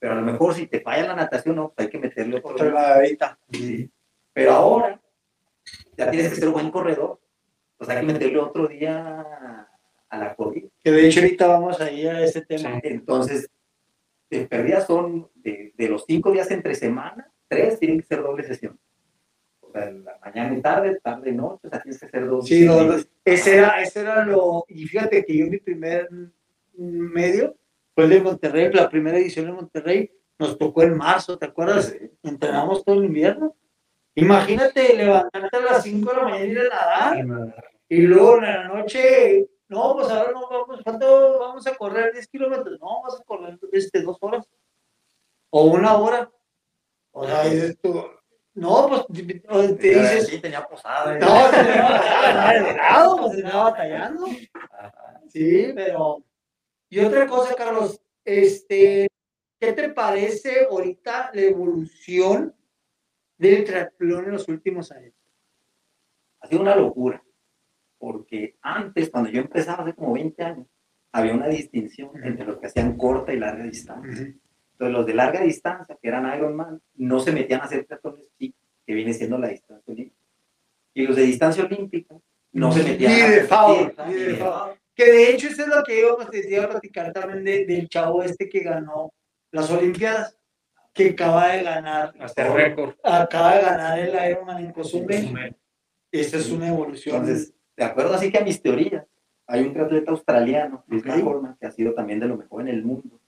[0.00, 2.52] pero a lo mejor si te falla la natación, no, pues hay que meterle otro.
[2.52, 3.38] Otra nadadita.
[3.52, 3.88] Sí.
[4.32, 5.00] Pero ahora
[5.96, 7.20] ya tienes que ser un buen corredor,
[7.76, 9.68] pues hay que meterle otro día
[10.08, 10.68] a la corrida.
[10.82, 12.80] Que de hecho ahorita vamos ahí a ese tema.
[12.82, 13.50] Entonces,
[14.30, 18.44] de pérdidas son de, de, los cinco días entre semana, tres tienen que ser doble
[18.44, 18.80] sesión.
[19.70, 22.44] O sea, la mañana y tarde, tarde y noche, o sea, tienes que ser dos.
[22.44, 22.80] Sí, no,
[23.24, 24.64] ese, era, ese era lo.
[24.68, 26.08] Y fíjate que yo mi primer
[26.74, 27.56] medio
[27.94, 31.94] fue el de Monterrey, la primera edición de Monterrey, nos tocó en marzo, ¿te acuerdas?
[32.24, 33.54] Entrenamos todo el invierno.
[34.16, 37.64] Imagínate levantarte a las 5 de la mañana y ir a nadar.
[37.88, 42.12] Y luego en la noche, no, pues ahora no vamos, ¿cuánto vamos a correr?
[42.12, 42.80] 10 kilómetros.
[42.80, 44.48] No, vas a correr este, dos horas.
[45.50, 46.28] O una hora.
[47.12, 48.02] O sea, dices tú,
[48.54, 50.26] no, pues te dices.
[50.26, 51.18] Sí, tenía posada.
[51.18, 54.26] No, tenía posada, de lado, pues estaba batallando.
[55.28, 56.24] Sí, pero
[56.92, 59.06] y otra cosa, Carlos, este,
[59.60, 62.52] ¿qué te parece ahorita la evolución
[63.38, 65.14] del triatlón en los últimos años?
[66.40, 67.22] Ha sido una locura,
[67.96, 70.66] porque antes, cuando yo empezaba hace como 20 años,
[71.12, 74.34] había una distinción entre los que hacían corta y larga distancia.
[74.80, 78.62] Entonces, los de larga distancia, que eran Ironman, no se metían a hacer triatlones chicos,
[78.86, 80.24] que viene siendo la distancia olímpica.
[80.94, 82.16] Y los de distancia olímpica
[82.52, 84.78] no se metían ni de favor, ni de favor.
[84.94, 87.90] Que de hecho eso es lo que íbamos a decir a platicar también de, del
[87.90, 89.12] chavo este que ganó
[89.50, 90.34] las Olimpiadas,
[90.94, 92.14] que acaba de ganar.
[92.18, 92.94] Hasta récord.
[93.04, 95.56] Acaba de ganar el Ironman en Cozumel.
[96.10, 97.16] Esta es una evolución.
[97.16, 99.04] Entonces, de acuerdo así que a mis teorías,
[99.46, 102.68] hay un atleta australiano, de esta forma, que ha sido también de lo mejor en
[102.68, 103.19] el mundo.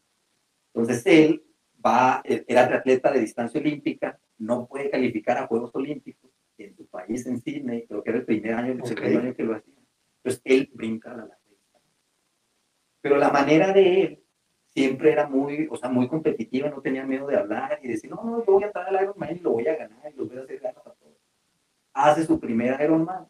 [0.74, 1.42] Entonces él
[1.85, 7.26] va, era atleta de distancia olímpica, no puede calificar a Juegos Olímpicos en su país,
[7.26, 8.96] en Sydney, creo que era el primer año, el okay.
[8.96, 9.74] segundo año que lo hacía.
[10.18, 11.38] Entonces él brinca a la
[13.02, 14.24] pero la manera de él
[14.68, 18.22] siempre era muy, o sea, muy competitiva, no tenía miedo de hablar y decir, no,
[18.22, 20.38] no, yo voy a entrar al Ironman y lo voy a ganar y lo voy
[20.38, 21.16] a hacer ganas a todos.
[21.92, 23.26] Hace su primer Ironman,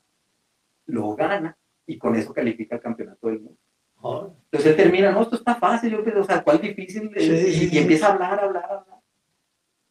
[0.87, 3.59] lo gana y con eso califica el campeonato del mundo.
[4.02, 4.32] Oh.
[4.53, 7.11] Entonces él termina, no, esto está fácil, yo o sea, ¿cuál difícil?
[7.17, 9.01] Sí, y, y, empieza a hablar, hablar, hablar.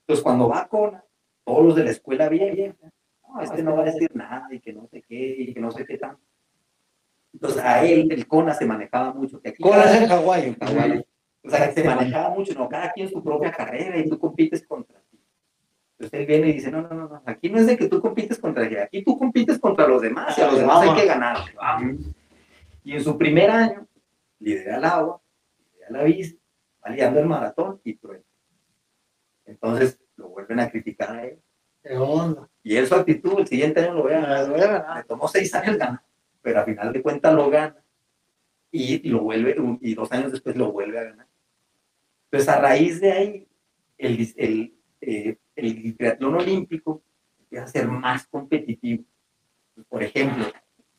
[0.02, 1.04] Entonces cuando va a Kona,
[1.44, 2.78] todos los de la escuela bien,
[3.28, 5.72] no, este no va a decir nada y que no sé qué, y que no
[5.72, 6.22] sé qué tanto.
[7.34, 9.42] Entonces a él, el CONA se manejaba mucho.
[9.60, 10.46] CONA es en Hawái.
[10.50, 11.06] En Hawái.
[11.44, 15.00] O sea, se manejaba mucho, no, cada quien su propia carrera y tú compites contra
[15.10, 15.20] ti.
[15.98, 18.00] Entonces él viene y dice, no, no, no, no, aquí no es de que tú
[18.00, 21.08] compites contra ella, aquí tú compites contra los demás y a los demás hay que
[21.08, 21.38] ganar.
[21.56, 21.96] Vamos.
[22.84, 23.88] Y en su primer año,
[24.42, 25.22] lidera el agua,
[25.74, 26.40] lidera la bici,
[26.84, 28.24] va liando el maratón y prueba.
[29.46, 31.40] Entonces, lo vuelven a criticar a él.
[31.84, 32.50] ¿Qué onda?
[32.64, 34.98] Y él su actitud, el siguiente año lo voy a Ah, ganar.
[34.98, 36.04] Le tomó seis años ganar,
[36.42, 37.84] pero a final de cuentas lo gana.
[38.72, 41.28] Y lo vuelve, y dos años después lo vuelve a ganar.
[42.26, 43.48] Entonces, a raíz de ahí,
[43.98, 47.04] el, el, eh, el triatlón olímpico
[47.40, 49.04] empieza a ser más competitivo.
[49.90, 50.46] Por ejemplo,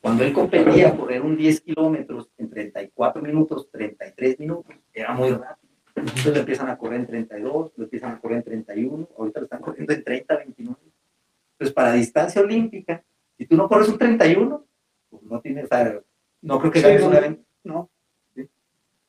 [0.03, 5.73] cuando él competía correr un 10 kilómetros en 34 minutos, 33 minutos, era muy rápido.
[5.95, 9.43] Entonces lo empiezan a correr en 32, lo empiezan a correr en 31, ahorita lo
[9.45, 10.77] están corriendo en 30, 29.
[11.53, 13.01] Entonces, para distancia olímpica,
[13.37, 14.65] si tú no corres un 31,
[15.09, 16.01] pues no tienes, o sea,
[16.41, 17.07] no creo que Sí, ganes no.
[17.07, 17.43] un evento.
[17.63, 17.89] No.
[18.35, 18.49] ¿sí?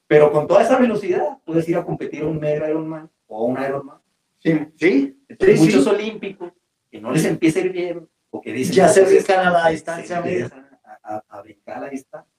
[0.06, 3.44] Pero con toda esa velocidad, puedes ir a competir a un medio Ironman o a
[3.50, 3.98] un Ironman.
[4.38, 5.18] Sí, sí.
[5.28, 5.90] Entonces, Sí, muchos sí.
[5.90, 6.52] olímpicos
[6.88, 9.46] que no les empieza a ir bien, o que dicen Ya se "No, pues, brincan
[9.48, 10.63] a la distancia media".
[11.04, 12.30] A, a- brincar la distancia.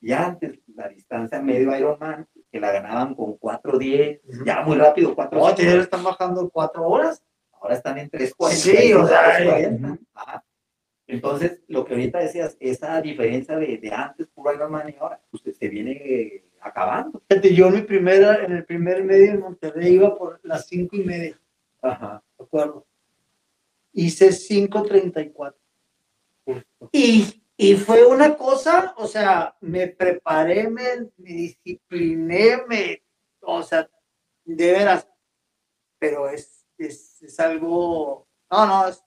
[0.00, 4.44] Y antes, la distancia medio Ironman, que la ganaban con 4.10, Ujú.
[4.44, 7.22] ya muy rápido, 4 No, ya están bajando cuatro horas.
[7.52, 8.50] ahora están en 3.40.
[8.50, 9.98] Sí, o sea, 3.40.
[10.14, 10.44] Ajá.
[11.06, 15.42] Entonces, lo que ahorita decías, esa diferencia de, de antes, puro Ironman y ahora, pues
[15.56, 17.22] se viene acabando.
[17.28, 20.96] Fíjate, yo en mi primera, en el primer medio en Monterrey iba por las cinco
[20.96, 21.38] y media,
[21.82, 22.22] Ajá.
[22.38, 22.86] ¿de acuerdo?
[23.92, 25.54] Hice 5.34.
[26.92, 33.02] Y, y fue una cosa, o sea, me preparé, me, me discipliné, me,
[33.40, 33.88] o sea,
[34.44, 35.08] de veras,
[35.98, 39.04] pero es, es, es algo, no, no, es,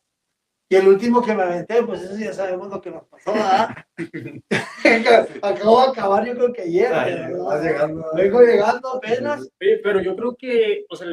[0.69, 3.69] y el último que me aventé, pues eso ya sabemos lo que nos pasó, ¿verdad?
[5.41, 6.93] Acabo de acabar, yo creo que ayer.
[6.93, 7.43] Ay, ¿verdad?
[7.45, 8.05] vas llegando.
[8.13, 9.49] Vengo llegando apenas.
[9.57, 11.07] Pero yo creo que, o sea,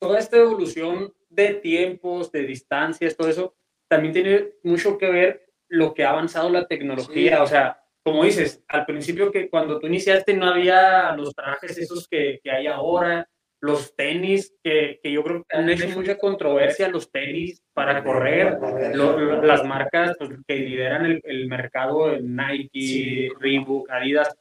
[0.00, 3.54] toda esta evolución de tiempos, de distancias, todo eso,
[3.88, 5.45] también tiene mucho que ver
[5.76, 7.36] lo que ha avanzado la tecnología.
[7.36, 7.42] Sí.
[7.42, 12.06] O sea, como dices, al principio que cuando tú iniciaste no había los trajes esos
[12.08, 13.28] que, que hay ahora,
[13.60, 18.58] los tenis, que, que yo creo que han hecho mucha controversia los tenis para correr,
[18.94, 23.28] lo- lo- las marcas pues, que lideran el, el mercado, el Nike, Sí.
[23.40, 24.36] Reebok, Adidas,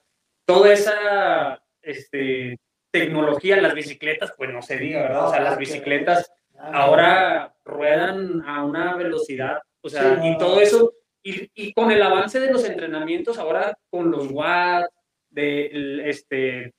[0.45, 2.57] toda esa este,
[2.91, 5.27] tecnología, las bicicletas, pues no se diga, ¿verdad?
[5.27, 10.93] O sea, las bicicletas ahora ruedan a una velocidad, o sea, y todo eso,
[11.25, 14.89] y, y con el avance de los entrenamientos, ahora con los watts,
[15.29, 16.73] de este,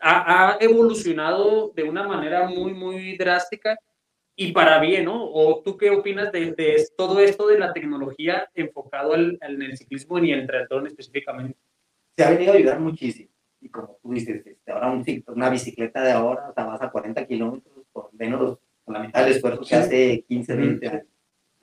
[0.00, 3.76] ha, ha evolucionado de una manera muy, muy drástica
[4.36, 5.22] y para bien, ¿no?
[5.30, 9.62] ¿O tú qué opinas de, de todo esto de la tecnología enfocado al, al- en
[9.62, 11.58] el ciclismo y en el triatlón específicamente?
[12.16, 13.28] se ha venido a ayudar muchísimo.
[13.60, 16.90] Y como tú dices, este, ahora un una bicicleta de ahora, o sea, vas a
[16.90, 20.96] 40 kilómetros por menos por la mitad del esfuerzo que hace 15, 20 Ujú.
[20.96, 21.08] años.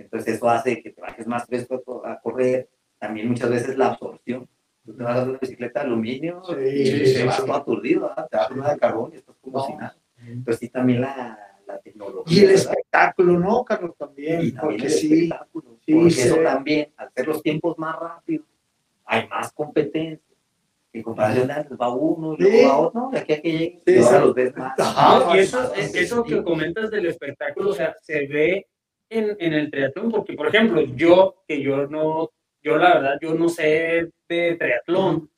[0.01, 2.69] Entonces eso hace que te bajes más fresco a correr.
[2.99, 4.47] También muchas veces la absorción.
[4.85, 7.41] Tú te vas a una bicicleta de aluminio Sí, y sí, te vas sí.
[7.45, 8.27] todo aturdido, ¿verdad?
[8.29, 9.65] te das una de carbón y estás como No.
[9.65, 9.95] si nada.
[10.25, 11.37] Entonces sí, también la,
[11.67, 12.35] la tecnología.
[12.35, 12.61] Y el ¿verdad?
[12.63, 13.95] espectáculo, ¿no, Carlos?
[13.97, 14.41] También.
[14.41, 15.13] y también porque el sí.
[15.25, 15.77] espectáculo.
[15.85, 18.45] sí, porque eso también, al hacer los tiempos más rápidos,
[19.05, 20.25] hay más competencia.
[20.93, 22.51] En comparación de antes, va uno y Sí.
[22.51, 24.25] luego va otro, de aquí a que llegue, Sí, y ahora sí.
[24.25, 24.79] los ves más.
[24.79, 28.67] Ajá, No, y eso, eso que comentas del espectáculo, o sea, se ve
[29.11, 32.31] en, en el triatlón, porque, por ejemplo, yo, que yo no,
[32.63, 35.29] yo la verdad, yo no sé de triatlón,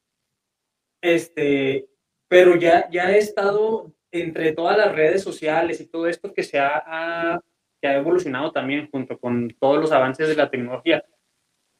[1.01, 1.87] este,
[2.27, 6.59] pero ya, ya he estado entre todas las redes sociales y todo esto que se
[6.59, 7.41] ha, ha-
[7.81, 11.03] que ha evolucionado también junto con todos los avances de la tecnología.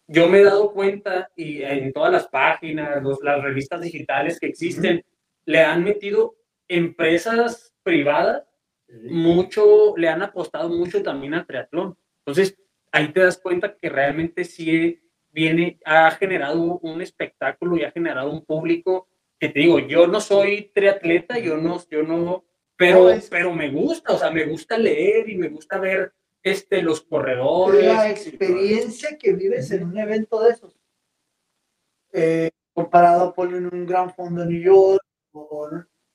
[0.08, 4.48] Yo me he dado cuenta y en todas las páginas, los- las revistas digitales que
[4.48, 5.06] existen,
[5.46, 6.36] le han metido
[6.68, 8.44] empresas privadas
[9.04, 11.98] mucho, le han apostado mucho también al triatlón.
[12.20, 12.58] Entonces,
[12.92, 15.00] ahí te das cuenta que realmente sí
[15.32, 19.08] viene, ha generado un espectáculo y ha generado un público
[19.40, 22.46] que te digo, yo no soy triatleta, yo no, yo no,
[22.78, 26.82] pero, No, pero me gusta, o sea, me gusta leer y me gusta ver este,
[26.82, 27.86] los corredores.
[27.86, 30.80] la experiencia que vives en un evento de esos,
[32.14, 35.70] eh, comparado por en un gran fondo de New York, o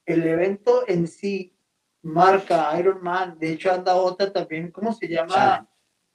[0.06, 1.57] el evento en sí
[2.08, 5.34] marca Ironman, de hecho anda otra también, ¿cómo se llama?
[5.34, 5.68] Challenge.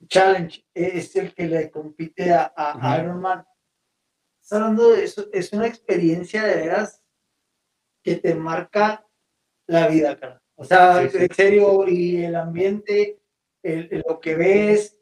[0.08, 3.02] Challenge, es el que le compite a, a Ujú.
[3.02, 3.46] Ironman.
[4.42, 7.02] Estás hablando de eso, es una experiencia de veras
[8.04, 9.08] que te marca
[9.68, 10.42] la vida, cara.
[10.56, 11.24] O sea, Sí, sí.
[11.24, 13.22] en serio, y el ambiente,
[13.64, 14.98] el- el- lo que ves,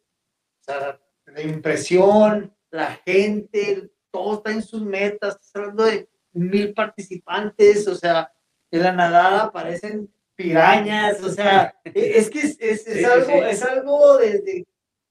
[0.62, 6.74] o sea, la impresión, la gente, todo está en sus metas, estás hablando de mil
[6.74, 8.32] participantes, o sea,
[8.70, 10.14] en la nadada aparecen
[10.44, 13.34] pirañas, o sea, e- es que es, es- es Sí, algo, sí.
[13.50, 14.66] es algo desde,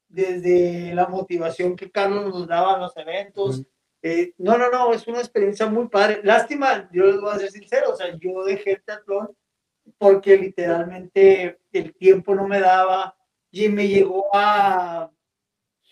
[0.08, 3.62] desde la motivación que Carlos nos daba en los eventos.
[4.02, 6.20] Eh, no, no, no, es una experiencia muy padre.
[6.24, 9.36] Lástima, yo les voy a ser sincero, o sea, yo dejé el triatlón
[9.98, 13.14] porque literalmente el tiempo no me daba
[13.50, 15.10] y me llegó a,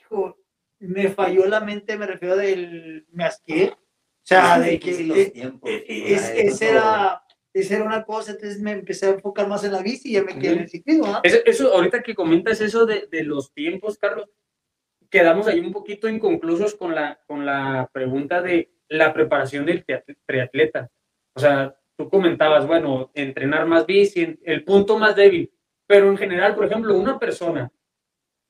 [0.00, 0.38] hijo,
[0.78, 3.76] me falló la mente, me refiero del, me asqué, o
[4.22, 7.22] sea, de que los tiempos, eh, eh, es, esa era,
[7.54, 10.38] era una cosa, entonces me empecé a enfocar más en la bici y ya me
[10.38, 11.06] quedé en el ciclismo.
[11.06, 11.20] ¿no?
[11.22, 14.30] Eso, eso, ahorita que comentas eso de, de los tiempos, Carlos,
[15.10, 19.84] quedamos ahí un poquito inconclusos con la, con la pregunta de la preparación del
[20.26, 20.90] triatleta.
[21.34, 25.52] O sea, tú comentabas, bueno, entrenar más bici, el punto más débil,
[25.86, 27.72] pero en general, por ejemplo, una persona,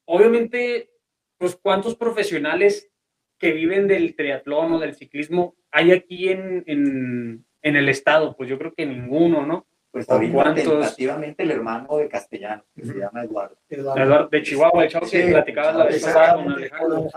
[0.06, 0.90] obviamente,
[1.38, 2.90] pues cuántos profesionales
[3.38, 8.48] que viven del triatlón o del ciclismo hay aquí en, en, en el estado, pues
[8.48, 9.66] yo creo que ninguno, ¿no?
[9.90, 13.56] Pues tentativamente el hermano de Castellano, que se llama Eduardo.
[13.68, 14.28] Eduardo.
[14.28, 17.08] de Chihuahua, el chavo que platicaba la vez pasada con Alejandro.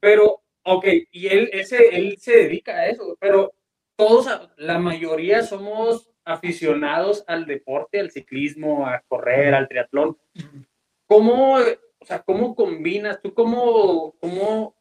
[0.00, 3.52] Pero, ok, y él, ese, él se dedica a eso, pero
[3.96, 10.16] todos, la mayoría somos aficionados al deporte, al ciclismo, a correr, al triatlón.
[11.06, 14.76] ¿Cómo, o sea, cómo combinas, tú cómo, cómo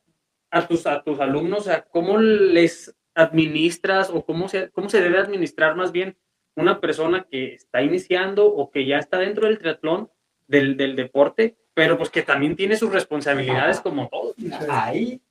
[0.52, 5.02] a tus, a tus alumnos, o sea, cómo les administras o cómo se, cómo se
[5.02, 6.16] debe administrar más bien
[6.56, 10.10] una persona que está iniciando o que ya está dentro del triatlón,
[10.48, 14.36] del, del deporte, pero pues que también tiene sus responsabilidades como todos.
[14.70, 15.22] Ahí,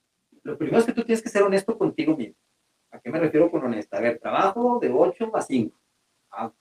[0.42, 2.36] lo primero es que tú tienes que ser honesto contigo mismo.
[2.90, 3.98] ¿A qué me refiero con honesta?
[3.98, 5.80] A ver, trabajo de 8 a 5.
[6.30, 6.52] Ah,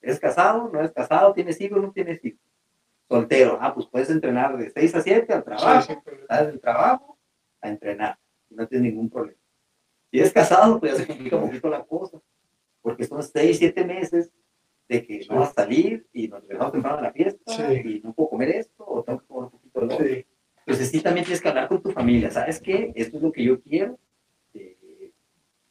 [0.00, 0.70] ¿Es casado?
[0.72, 1.32] ¿No es casado?
[1.32, 1.80] ¿Tienes hijos?
[1.80, 2.40] ¿No tienes hijos?
[3.08, 3.58] Soltero.
[3.60, 6.02] Ah, pues puedes entrenar de 6 a 7 al trabajo.
[6.28, 7.18] Del trabajo
[7.60, 8.18] a entrenar.
[8.50, 9.39] No tienes ningún problema.
[10.10, 12.20] Si es casado, pues ya se complica un poquito la cosa.
[12.82, 14.30] Porque son 6, 7 meses
[14.88, 18.12] de que no vas a salir y nos dejamos temprano a la fiesta y no
[18.12, 20.24] puedo comer esto o tengo que comer un poquito de lo
[20.66, 22.30] Entonces sí también tienes que hablar con tu familia.
[22.30, 22.92] ¿Sabes qué?
[22.96, 23.98] Esto es lo que yo quiero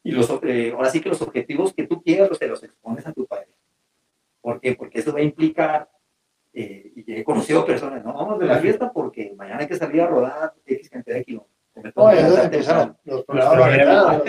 [0.03, 3.05] y los, eh, ahora sí que los objetivos que tú quieras los, te los expones
[3.05, 3.49] a tu padre.
[4.41, 4.75] ¿Por qué?
[4.75, 5.89] Porque eso va a implicar,
[6.53, 10.01] eh, y he conocido personas, no vamos de la fiesta porque mañana hay que salir
[10.01, 11.58] a rodar X cantidad de kilómetros.
[11.95, 14.21] No, ya empezaron los problemas.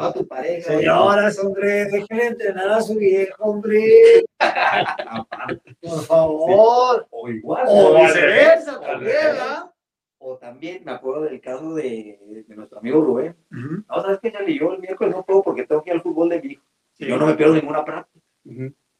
[0.00, 0.72] a tu pareja.
[0.72, 4.24] Señoras, hombre, dejen entrenar a su viejo, hombre.
[5.80, 7.06] Por favor.
[7.18, 7.64] O igual.
[7.68, 9.16] O viceversa, también.
[10.18, 13.36] O también me acuerdo del caso de, de nuestro amigo Rubén.
[13.50, 16.02] No, sabes que ya le yo el miércoles no puedo porque tengo que ir al
[16.02, 16.64] fútbol de mi hijo.
[16.98, 18.24] Yo no me pierdo ninguna práctica.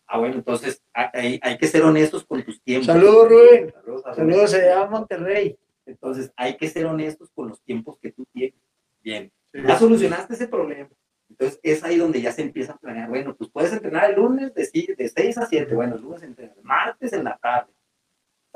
[0.09, 2.87] Ah, bueno, entonces hay, hay, que ser honestos con tus tiempos.
[2.87, 3.73] Saludos, Rubén.
[3.73, 5.59] Saludos, Saludos se llama Monterrey.
[5.87, 8.61] Entonces hay que ser honestos con los tiempos que tú tienes.
[9.03, 9.32] Bien.
[9.53, 10.91] Ya solucionaste ese problema.
[11.30, 13.09] Entonces es ahí donde ya se empieza a planear.
[13.09, 15.74] Bueno, pues puedes entrenar el lunes de, de 6 a 7.
[15.74, 16.57] Bueno, el lunes entrenas.
[16.62, 17.72] Martes en la tarde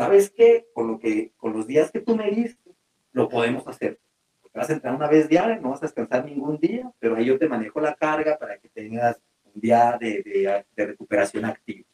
[0.00, 0.66] ¿sabes qué?
[0.72, 2.74] Con, lo que, con los días que tú me diste,
[3.12, 4.00] lo podemos hacer.
[4.40, 7.26] Porque vas a entrar una vez diaria, no vas a descansar ningún día, pero ahí
[7.26, 11.86] yo te manejo la carga para que tengas un día de, de, de recuperación activa.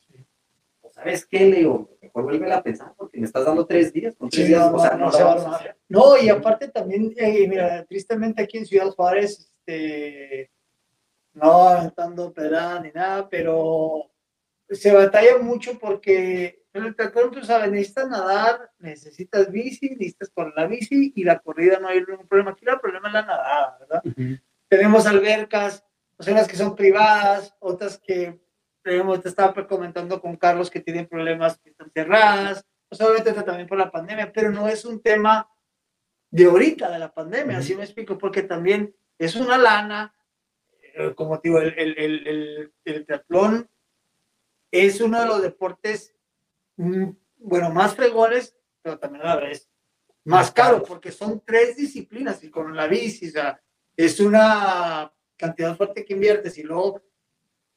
[0.96, 1.90] ¿Sabes qué, Leo?
[2.00, 4.16] Mejor vuelve a pensar porque me estás dando tres días.
[4.16, 8.42] Con tres días no, o sea, no, no, no, y aparte también, eh, mira, tristemente
[8.42, 10.50] aquí en Ciudad Juárez, este,
[11.34, 14.10] no aventando pedada ni nada, pero
[14.70, 20.52] se batalla mucho porque en el triatlón, tú sabes, necesitas nadar, necesitas bici, necesitas con
[20.56, 22.52] la bici y la corrida no hay ningún problema.
[22.52, 24.02] Aquí el problema es la nadada, ¿verdad?
[24.68, 25.84] Tenemos albercas,
[26.16, 28.40] o sea, las que son privadas, otras que
[28.90, 33.68] tenemos, te estaba comentando con Carlos que tienen problemas que están cerradas, pues obviamente también
[33.68, 35.48] por la pandemia, pero no es un tema
[36.30, 40.14] de ahorita, de la pandemia, así me explico, porque también es una lana,
[40.94, 43.68] eh, como digo, el, el, el, el triatlón
[44.70, 46.16] es uno de los deportes
[46.76, 49.70] Mm, bueno, más fregones, pero también a la vez
[50.24, 53.60] más caro, porque son tres disciplinas y con la bici, o sea,
[53.96, 57.02] es una cantidad fuerte que inviertes y luego,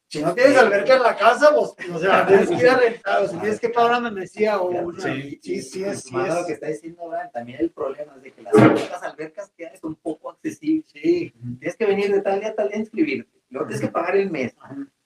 [0.09, 3.23] si no tienes alberca en la casa, vos, o sea, tienes que ir a rentar,
[3.23, 6.35] o sea, tienes que pagar una membresía o una, sí, sí, sí, es, sí es.
[6.35, 9.77] lo que está diciendo Brian, también el problema es de que las, albercas que hay
[9.77, 13.39] son poco accesibles, sí, tienes que venir de tal día a tal día a inscribirte,
[13.49, 14.55] luego tienes que pagar el mes,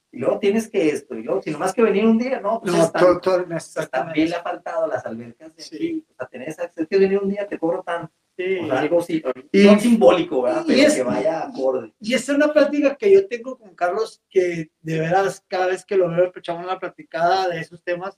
[0.09, 2.73] y luego tienes que esto, y luego, si nomás que venir un día, no, pues
[2.73, 5.75] no, todo, todo, pues también le ha faltado las albercas de sí.
[5.75, 8.13] aquí, o sea, tenés acceso que venir un día, te cobro tanto.
[8.35, 8.59] Sí.
[8.59, 10.63] O sea, algo así, y, no simbólico, ¿verdad?
[10.65, 11.93] Pero es, que vaya acorde.
[11.99, 15.85] Y esta es una plática que yo tengo con Carlos, que de veras, cada vez
[15.85, 18.17] que lo veo, echamos una platicada de esos temas,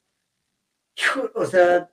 [1.36, 1.90] o sea,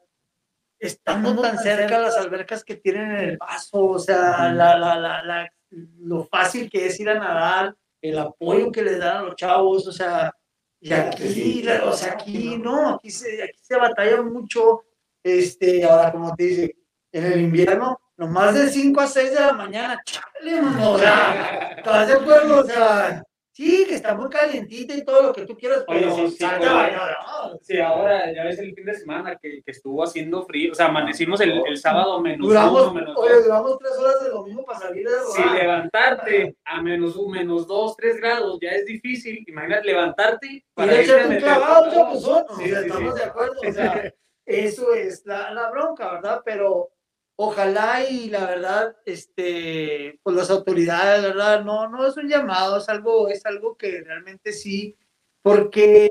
[0.79, 5.23] estando tan cerca las albercas que tienen en el paso, o sea, la, la, la,
[5.23, 9.37] la, lo fácil que es ir a nadar, el apoyo que le dan a los
[9.37, 10.33] chavos, o sea,
[10.81, 14.83] y aquí, o sea, aquí no, aquí se, aquí se batalla mucho,
[15.23, 16.77] este, ahora como te dice,
[17.13, 21.75] en el invierno, nomás de 5 a 6 de la mañana, chale, mano, o sea,
[21.77, 22.61] ¿estás de acuerdo?
[22.61, 23.23] O sea,
[23.55, 26.37] Sí, que está muy calientita y todo lo que tú quieras, Oye, pero sí, sí,
[26.39, 27.17] salte pero- a bañar,
[27.53, 27.59] ¿no?
[27.61, 30.87] Sí, ahora ya ves el fin de semana que, que estuvo haciendo frío, o sea,
[30.87, 34.65] amanecimos el, el sábado menos Duramos, uno, menos oye, duramos tres horas de lo mismo
[34.65, 39.45] para salir de Si levantarte a menos un, menos dos, tres grados ya es difícil,
[39.47, 42.87] imagínate levantarte Y para le irte a meter- clavado, un chapuzón, o Sí, sea, sí,
[42.87, 43.21] estamos sí.
[43.21, 44.15] de acuerdo, o sea,
[44.47, 46.41] eso es la, la bronca, ¿verdad?
[46.43, 46.89] Pero
[47.37, 51.65] ojalá y la verdad, este, pues las autoridades, ¿verdad?
[51.65, 54.97] No, no es un llamado, es algo, es algo que realmente sí,
[55.43, 56.11] porque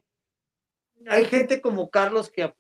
[1.08, 2.54] hay gente como Carlos que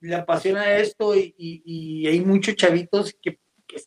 [0.00, 3.82] le apasiona esto y, y- y hay muchos chavitos que, que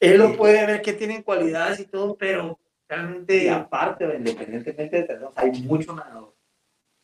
[0.00, 5.02] él lo puede ver que tienen cualidades y todo, pero realmente Y aparte, independientemente de
[5.02, 6.35] tenerlos, hay mucho nadador.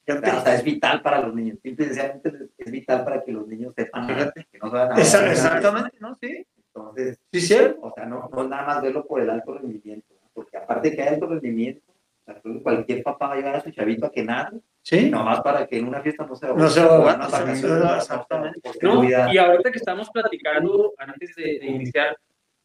[0.08, 1.58] O sea, es vital para los niños.
[1.62, 5.00] Simple y sencillamente es vital para que los niños sepan que no se van a
[5.00, 6.18] exactamente, ¿no?
[6.20, 6.46] Sí.
[6.74, 7.80] Entonces, Sí, cierto.
[7.82, 10.30] o sea, no, nada más verlo por el alto rendimiento, ¿no?
[10.32, 11.82] porque aparte que hay alto rendimiento,
[12.62, 15.10] cualquier papá va a llevar a su chavito a que nade, Sí.
[15.10, 18.60] nomás para que en una fiesta no se No se ahogue, no no se- exactamente.
[18.80, 22.16] No, y ahorita que estamos platicando, antes de, de iniciar,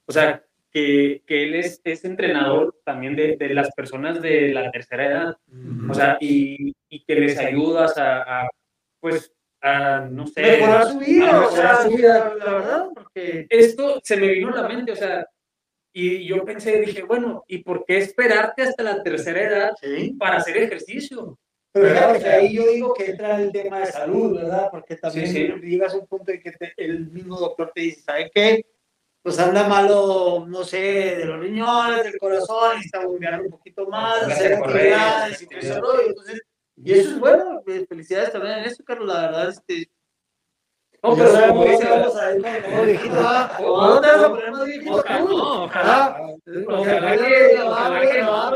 [0.05, 0.41] o sea,
[0.71, 5.37] que, que él es, es entrenador también de, de las personas de la tercera edad,
[5.89, 8.49] o sea, y, y que les ayudas a, a,
[8.99, 12.35] pues, a, no sé, mejorar su vida, o sea, su vida.
[12.37, 15.25] la verdad, porque Esto se me vino a la mente, o sea,
[15.93, 20.13] y yo pensé, dije, bueno, ¿y por qué esperarte hasta la tercera edad sí.
[20.19, 21.39] para hacer ejercicio?
[21.71, 24.67] Pero fíjate que ahí yo digo que entra el tema de salud, ¿verdad?
[24.71, 25.53] Porque también Sí, sí.
[25.67, 28.65] llegas a un punto en que te- el mismo doctor te dice, ¿sabe qué?
[29.27, 30.77] Pues anda malo, no sé,
[31.17, 35.79] de los riñones, del corazón, está bombeando un poquito más, Hacer actividades y todo ese
[35.81, 36.07] rollo.
[36.07, 36.41] Entonces,
[36.77, 39.89] y eso es bueno, pues, felicidades también en eso, Carlos, la verdad, este,
[41.03, 43.51] No, pero como dice, vamos a ir cuando estemos viejitos, ¿verdad?
[43.57, 45.27] ¿Cuándo te vas a poner más viejito Ojalá, tú?
[45.37, 46.05] no, ojalá.
[46.05, 46.21] Ah,
[46.69, 48.51] Ojalá que- ojalá que no,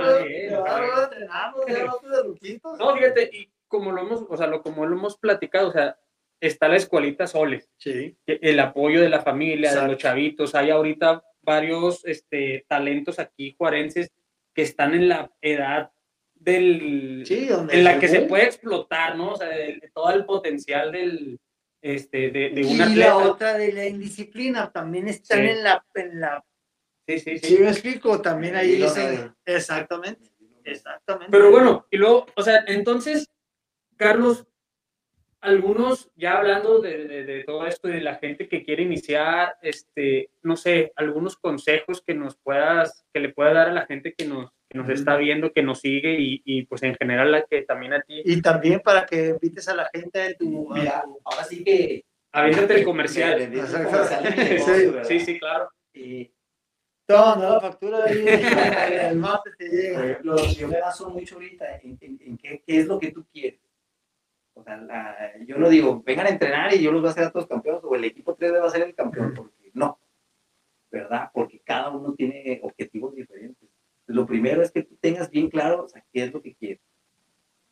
[2.01, 2.79] no ruquitos.
[2.79, 5.97] No, fíjate, y como lo hemos, o sea, lo, como lo hemos platicado, o sea,
[6.41, 8.17] está la escuelita Soles, Sí.
[8.25, 13.55] que el apoyo de la familia, de los chavitos, hay ahorita varios este, talentos aquí
[13.57, 14.11] juarenses
[14.53, 15.91] que están en la edad
[16.35, 19.33] del, Sí, donde en la que se puede explotar, ¿no?
[19.33, 21.39] O sea, de- de todo el potencial del,
[21.81, 25.47] este, de, de un y la otra de la indisciplina también están Sí.
[25.49, 26.43] en la, en la
[27.07, 27.47] Sí, sí, sí.
[27.55, 30.29] sí me explico también ahí dicen- exactamente
[30.63, 33.27] exactamente Pero bueno, y luego, o sea, entonces,
[33.97, 34.45] Carlos,
[35.41, 39.55] algunos, ya hablando de, de- de todo esto y de la gente que quiere iniciar,
[39.61, 44.13] este, no sé, algunos consejos que nos puedas, que le pueda dar a la gente
[44.13, 47.43] que nos, que nos está viendo, que nos sigue y, y, pues en general a
[47.43, 48.21] que también a ti.
[48.23, 52.05] y también para que invites a la gente de tu Mira, ahora sí que...
[52.33, 53.37] Aviéntate el comercial.
[53.51, 55.69] De Sí, sí, sí, claro.
[55.93, 56.31] Y,
[57.05, 58.23] Toma, no, la factura ahí
[59.09, 62.79] el martes te llega ejemplo, yo me baso mucho ahorita en, en- en qué, qué
[62.79, 63.59] es lo que tú quieres.
[64.53, 67.23] O sea, la- yo no digo, vengan a entrenar y yo los voy a hacer
[67.25, 69.99] a todos campeones, o el equipo 3 va a ser el campeón, porque no,
[70.91, 71.29] ¿verdad?
[71.33, 73.69] Porque cada uno tiene objetivos diferentes.
[74.07, 76.81] Lo primero es que tú tengas bien claro o sea, qué es lo que quieres.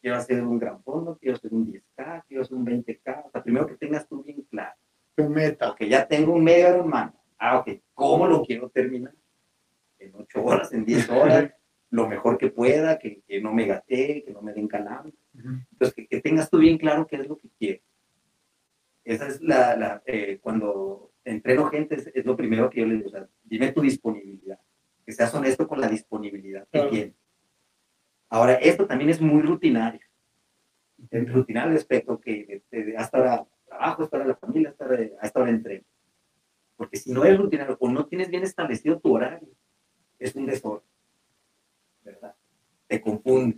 [0.02, 3.26] Quiero hacer un gran fondo, quiero hacer un 10K, quiero hacer un 20K.
[3.26, 4.74] O sea, primero que tengas tú bien claro.
[5.16, 7.14] tu meta Ok, ya tengo un medio Ironman.
[7.38, 9.14] Ah, ok, ¿cómo lo quiero terminar?
[9.98, 11.52] En 8 horas, en 10 horas,
[11.90, 15.14] lo mejor que pueda, que, que no me gatee, que no me den calambre.
[15.34, 17.82] Entonces, que, que tengas tú bien claro qué es lo que quieres.
[19.04, 22.98] Esa es la, la eh, cuando entreno gente, es, es lo primero que yo les
[22.98, 24.60] digo, o sea, dime tu disponibilidad,
[25.06, 26.90] que seas honesto con la disponibilidad que Claro.
[26.92, 27.16] tienes.
[28.30, 30.02] Ahora, esto también es muy rutinario.
[31.10, 35.40] El rutinario respecto que de- hasta ahora trabajo, hasta ahora la familia, hasta ahora, hasta
[35.40, 35.86] ahora entreno.
[36.76, 39.50] Porque si no eres rutinario o no tienes bien establecido tu horario,
[40.20, 40.88] es un desorden.
[42.04, 42.36] ¿Verdad?
[42.88, 43.58] Te confunde.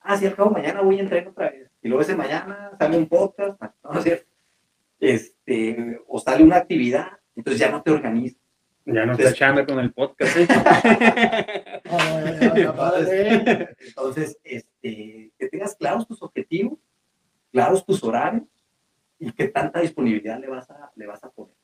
[0.00, 1.70] Ah, sí, al cabo mañana voy a entrenar otra vez.
[1.82, 4.30] Y luego ese mañana sale un podcast, no, es cierto.
[5.00, 8.40] Este, o sale una actividad, entonces ya no te organizas.
[8.84, 10.36] Ya no está está echando con el podcast.
[11.84, 13.76] No, no, no, no, padre.
[13.78, 16.78] Entonces, este, que tengas claros tus objetivos,
[17.52, 18.44] claros tus horarios
[19.18, 21.54] y qué tanta disponibilidad le vas a, le vas a poner.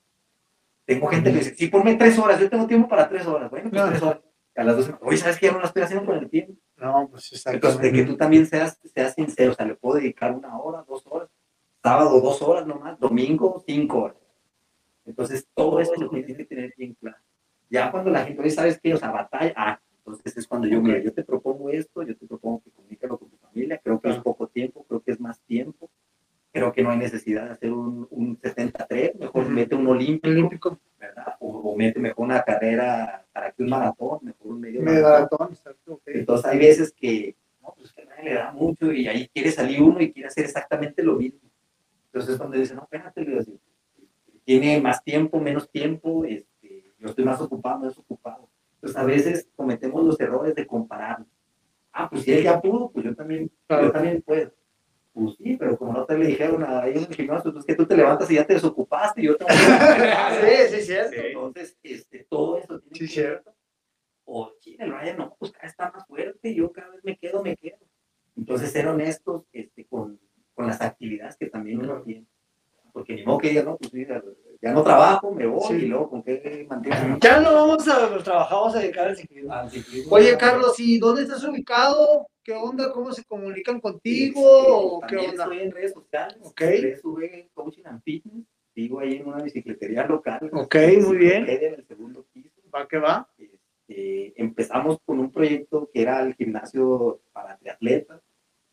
[0.84, 3.50] Tengo gente que dice, sí, ponme tres horas, yo tengo tiempo para tres horas.
[3.50, 4.20] Bueno, pues tres horas.
[4.58, 5.46] A las dos, oye, ¿sabes qué?
[5.46, 6.52] Ya no lo estoy haciendo con el tiempo.
[6.78, 10.34] no pues Entonces, de que tú también seas, seas sincero, o sea, le puedo dedicar
[10.34, 11.28] una hora, dos horas,
[11.80, 14.16] sábado dos horas nomás, domingo cinco horas.
[15.06, 17.18] Entonces, todo esto lo tienes que tener bien claro.
[17.70, 18.94] Ya cuando la gente, oye, ¿sabes qué?
[18.94, 22.26] O sea, batalla, ah, entonces es cuando yo, mira, yo te propongo esto, yo te
[22.26, 25.38] propongo que comunícalo con tu familia, creo que es poco tiempo, creo que es más
[25.42, 25.88] tiempo,
[26.52, 31.36] creo que no hay necesidad de hacer un, un 73, mejor mete un olímpico, ¿verdad?
[31.38, 34.18] O, o mete mejor una carrera para que un maratón,
[34.88, 35.48] medio maratón.
[35.50, 36.00] exacto.
[36.06, 37.36] Entonces hay veces que,
[38.22, 41.40] le da mucho y ahí quiere salir uno y quiere hacer exactamente lo mismo.
[42.06, 43.58] Entonces cuando dice, no, espérate, le digo,
[44.44, 48.48] tiene más tiempo, menos tiempo, este, yo estoy más ocupado, menos ocupado.
[48.74, 51.24] Entonces a veces cometemos los errores de comparar.
[51.92, 54.52] Ah, pues si él ya pudo, pues yo también, yo también puedo.
[55.12, 57.84] Pues sí, pero como no te le dijeron ahí en el gimnasio, pues que tú
[57.86, 59.60] te levantas y ya te desocupaste y yo también.
[60.70, 61.16] sí, sí, cierto.
[61.16, 63.52] Entonces, este, todo eso tiene Sí, que cierto.
[64.78, 67.42] Sí, el Ryan no, pues cada vez está más fuerte, yo cada vez me quedo,
[67.42, 67.78] me quedo.
[68.36, 70.18] Entonces, ser honestos este, con,
[70.54, 72.26] con las actividades que también uno tiene.
[72.92, 74.06] Porque ni modo que diga, no, pues sí,
[74.60, 75.74] ya no trabajo, me voy Sí.
[75.74, 76.96] y luego con qué mantengo.
[77.20, 79.52] Ya no vamos a trabajamos a dedicar al ciclismo.
[79.52, 80.12] al ciclismo.
[80.14, 82.26] Oye, Carlos, ¿y dónde estás ubicado?
[82.42, 82.90] ¿Qué onda?
[82.92, 84.40] ¿Cómo se comunican contigo?
[84.40, 85.44] Este, ¿O qué también onda?
[85.44, 86.38] estoy en redes sociales.
[86.42, 86.60] Ok.
[86.62, 88.46] En sube Coaching and Fitness.
[88.74, 90.50] Sigo ahí en una bicicletería local.
[90.52, 91.48] Ok, muy bien.
[91.48, 92.50] En el segundo piso.
[92.74, 93.28] ¿Va que va?
[93.98, 98.20] Este, empezamos con un proyecto que era el gimnasio para triatletas,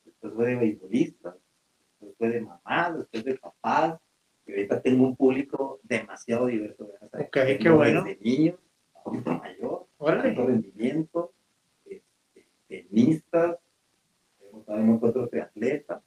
[0.04, 1.36] después fue de beisbolistas,
[2.00, 4.00] después fue de mamás, después de papás,
[4.46, 6.88] y ahorita tengo un público demasiado diverso.
[6.88, 7.22] ¿verdad?
[7.22, 8.04] Ok, qué Tengo bueno.
[8.04, 8.60] Desde niños,
[9.04, 11.34] adulto mayor, alto rendimiento,
[11.86, 13.58] este, tenistas,
[14.40, 16.04] tengo también otro triatleta,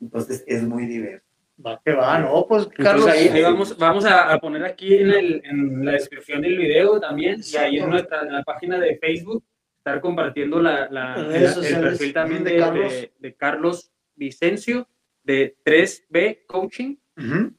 [0.00, 1.25] entonces es muy diverso.
[1.64, 2.44] Va que va, ¿no?
[2.46, 3.06] Pues, Entonces Carlos.
[3.06, 7.00] ahí, ahí vamos, vamos a, a poner aquí en, el, en la descripción del video
[7.00, 9.42] también y ahí en nuestra en la página de Facebook
[9.78, 10.84] estar compartiendo la,
[11.32, 12.92] el, perfil también de de, Carlos.
[12.92, 14.88] de- de Carlos Vicencio
[15.22, 16.96] de 3B Coaching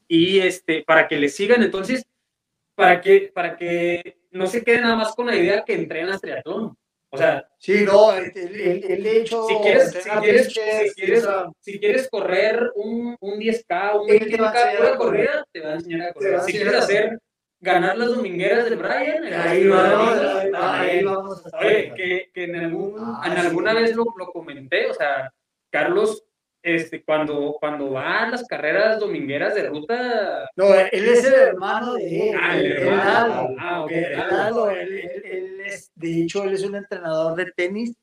[0.06, 2.06] y este para que le sigan entonces
[2.76, 6.76] para que para que no se quede nada más con la idea que entrenas triatlón
[7.10, 9.44] o sea Sí, no, el, el, hecho.
[9.48, 14.10] si quieres, si quieres, bíceps, si quieres, esa- si quieres correr un, un 10K, un
[14.10, 15.26] Él te va a 21K, enseñar pura a correr.
[15.26, 16.40] corrida, te va a enseñar a correr.
[16.42, 17.18] Si quieres hacer,
[17.60, 22.30] ganar las domingueras del Brian, Ahí va, va, ahí va, ahí vamos a Oye, que,
[22.32, 23.38] que en, algún, Ah, en sí.
[23.46, 25.32] alguna vez lo, lo comenté, o sea,
[25.70, 26.24] Carlos,
[26.62, 31.94] este, cuando, cuando va a las carreras domingueras de ruta, No, él es el hermano
[31.94, 32.36] de él.
[32.40, 33.48] Ah, el hermano.
[33.58, 34.04] Ah, ok, Él
[35.24, 37.96] él- es- de hecho, él es un entrenador de tenis.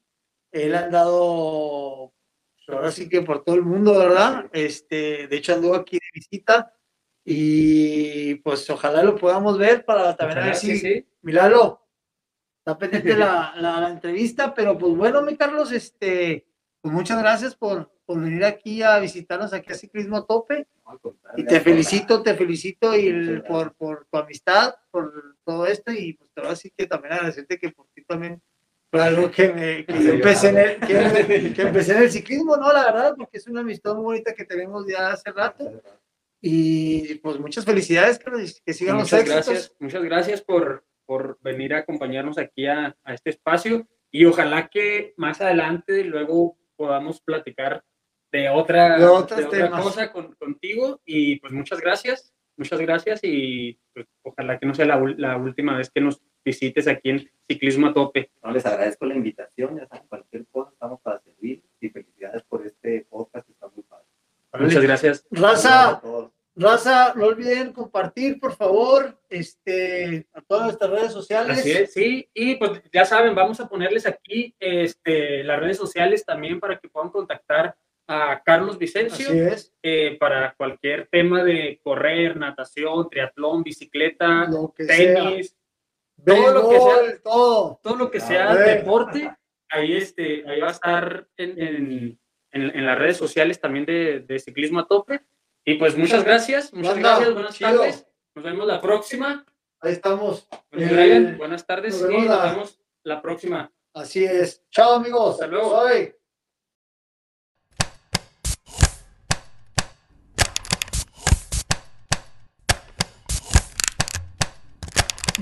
[0.51, 2.13] Él ha andado,
[2.55, 4.45] pues, ahora sí que por todo el mundo, ¿verdad?
[4.53, 6.71] Este, de hecho, anduvo aquí de visita.
[7.27, 10.79] Y pues ojalá lo podamos ver para también a ver sí, si.
[10.79, 11.81] sí, Milalo,
[12.59, 16.45] está pendiente la, la- la entrevista, pero pues bueno, mi Carlos, este,
[16.81, 20.67] pues muchas gracias por, por venir aquí a visitarnos aquí a Ciclismo Tope.
[21.35, 26.31] Y te felicito, te felicito y por, por tu amistad, por todo esto y pues
[26.33, 28.41] te voy a decir que también agradecerte que por ti también
[28.91, 32.71] fue algo que, me, que empecé en el, que, que empecé en el ciclismo, ¿no?
[32.71, 35.81] La verdad, porque es una amistad muy bonita que tenemos ya hace rato
[36.39, 38.19] y pues muchas felicidades,
[38.63, 39.47] que sigan los muchas éxitos.
[39.47, 44.69] gracias, muchas gracias por, por venir a acompañarnos aquí a, a este espacio y ojalá
[44.69, 47.83] que más adelante luego podamos platicar
[48.35, 49.81] de otra, De otros de otra temas.
[49.83, 54.85] cosa con- contigo y pues muchas gracias, muchas gracias y pues, ojalá que no sea
[54.85, 58.31] la, última vez que nos visites aquí en Ciclismo a Tope.
[58.43, 62.65] No, les agradezco la invitación, ya saben, cualquier cosa estamos para servir y felicidades por
[62.65, 64.05] este podcast que está muy padre.
[64.59, 65.27] Muchas gracias.
[65.31, 66.01] Raza.
[66.57, 71.59] Raza, no olviden compartir, por favor, este, a todas nuestras redes sociales.
[71.59, 76.23] Así es, sí, y pues ya saben, vamos a ponerles aquí este, las redes sociales
[76.23, 77.75] también para que puedan contactar
[78.07, 79.27] a Carlos Vicencio.
[79.81, 84.47] Eh, para cualquier tema de correr, natación, triatlón, bicicleta,
[84.77, 85.55] tenis,
[86.25, 87.21] todo lo que sea.
[87.23, 87.79] Todo.
[87.83, 89.31] todo lo que sea deporte,
[89.69, 92.19] ahí, este, ahí va a estar en, en-
[92.51, 95.21] en- en las redes sociales también de, de Ciclismo a Tope.
[95.65, 97.69] Y pues muchas gracias, muchas gracias, buenas chido.
[97.79, 98.07] tardes.
[98.35, 99.45] Nos vemos la próxima.
[99.81, 100.47] Ahí estamos.
[100.69, 103.71] Pues, Eh, Brian, buenas tardes nos y nos vemos la próxima.
[103.93, 104.63] Así es.
[104.71, 105.33] Chao, amigos.
[105.35, 105.69] Hasta luego.
[105.87, 106.13] Soy.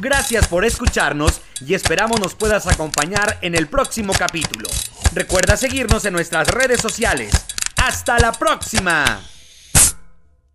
[0.04, 4.68] Gracias por escucharnos y esperamos nos puedas acompañar en el próximo capítulo.
[5.14, 7.32] Recuerda seguirnos en nuestras redes sociales.
[7.78, 9.22] ¡Hasta la próxima!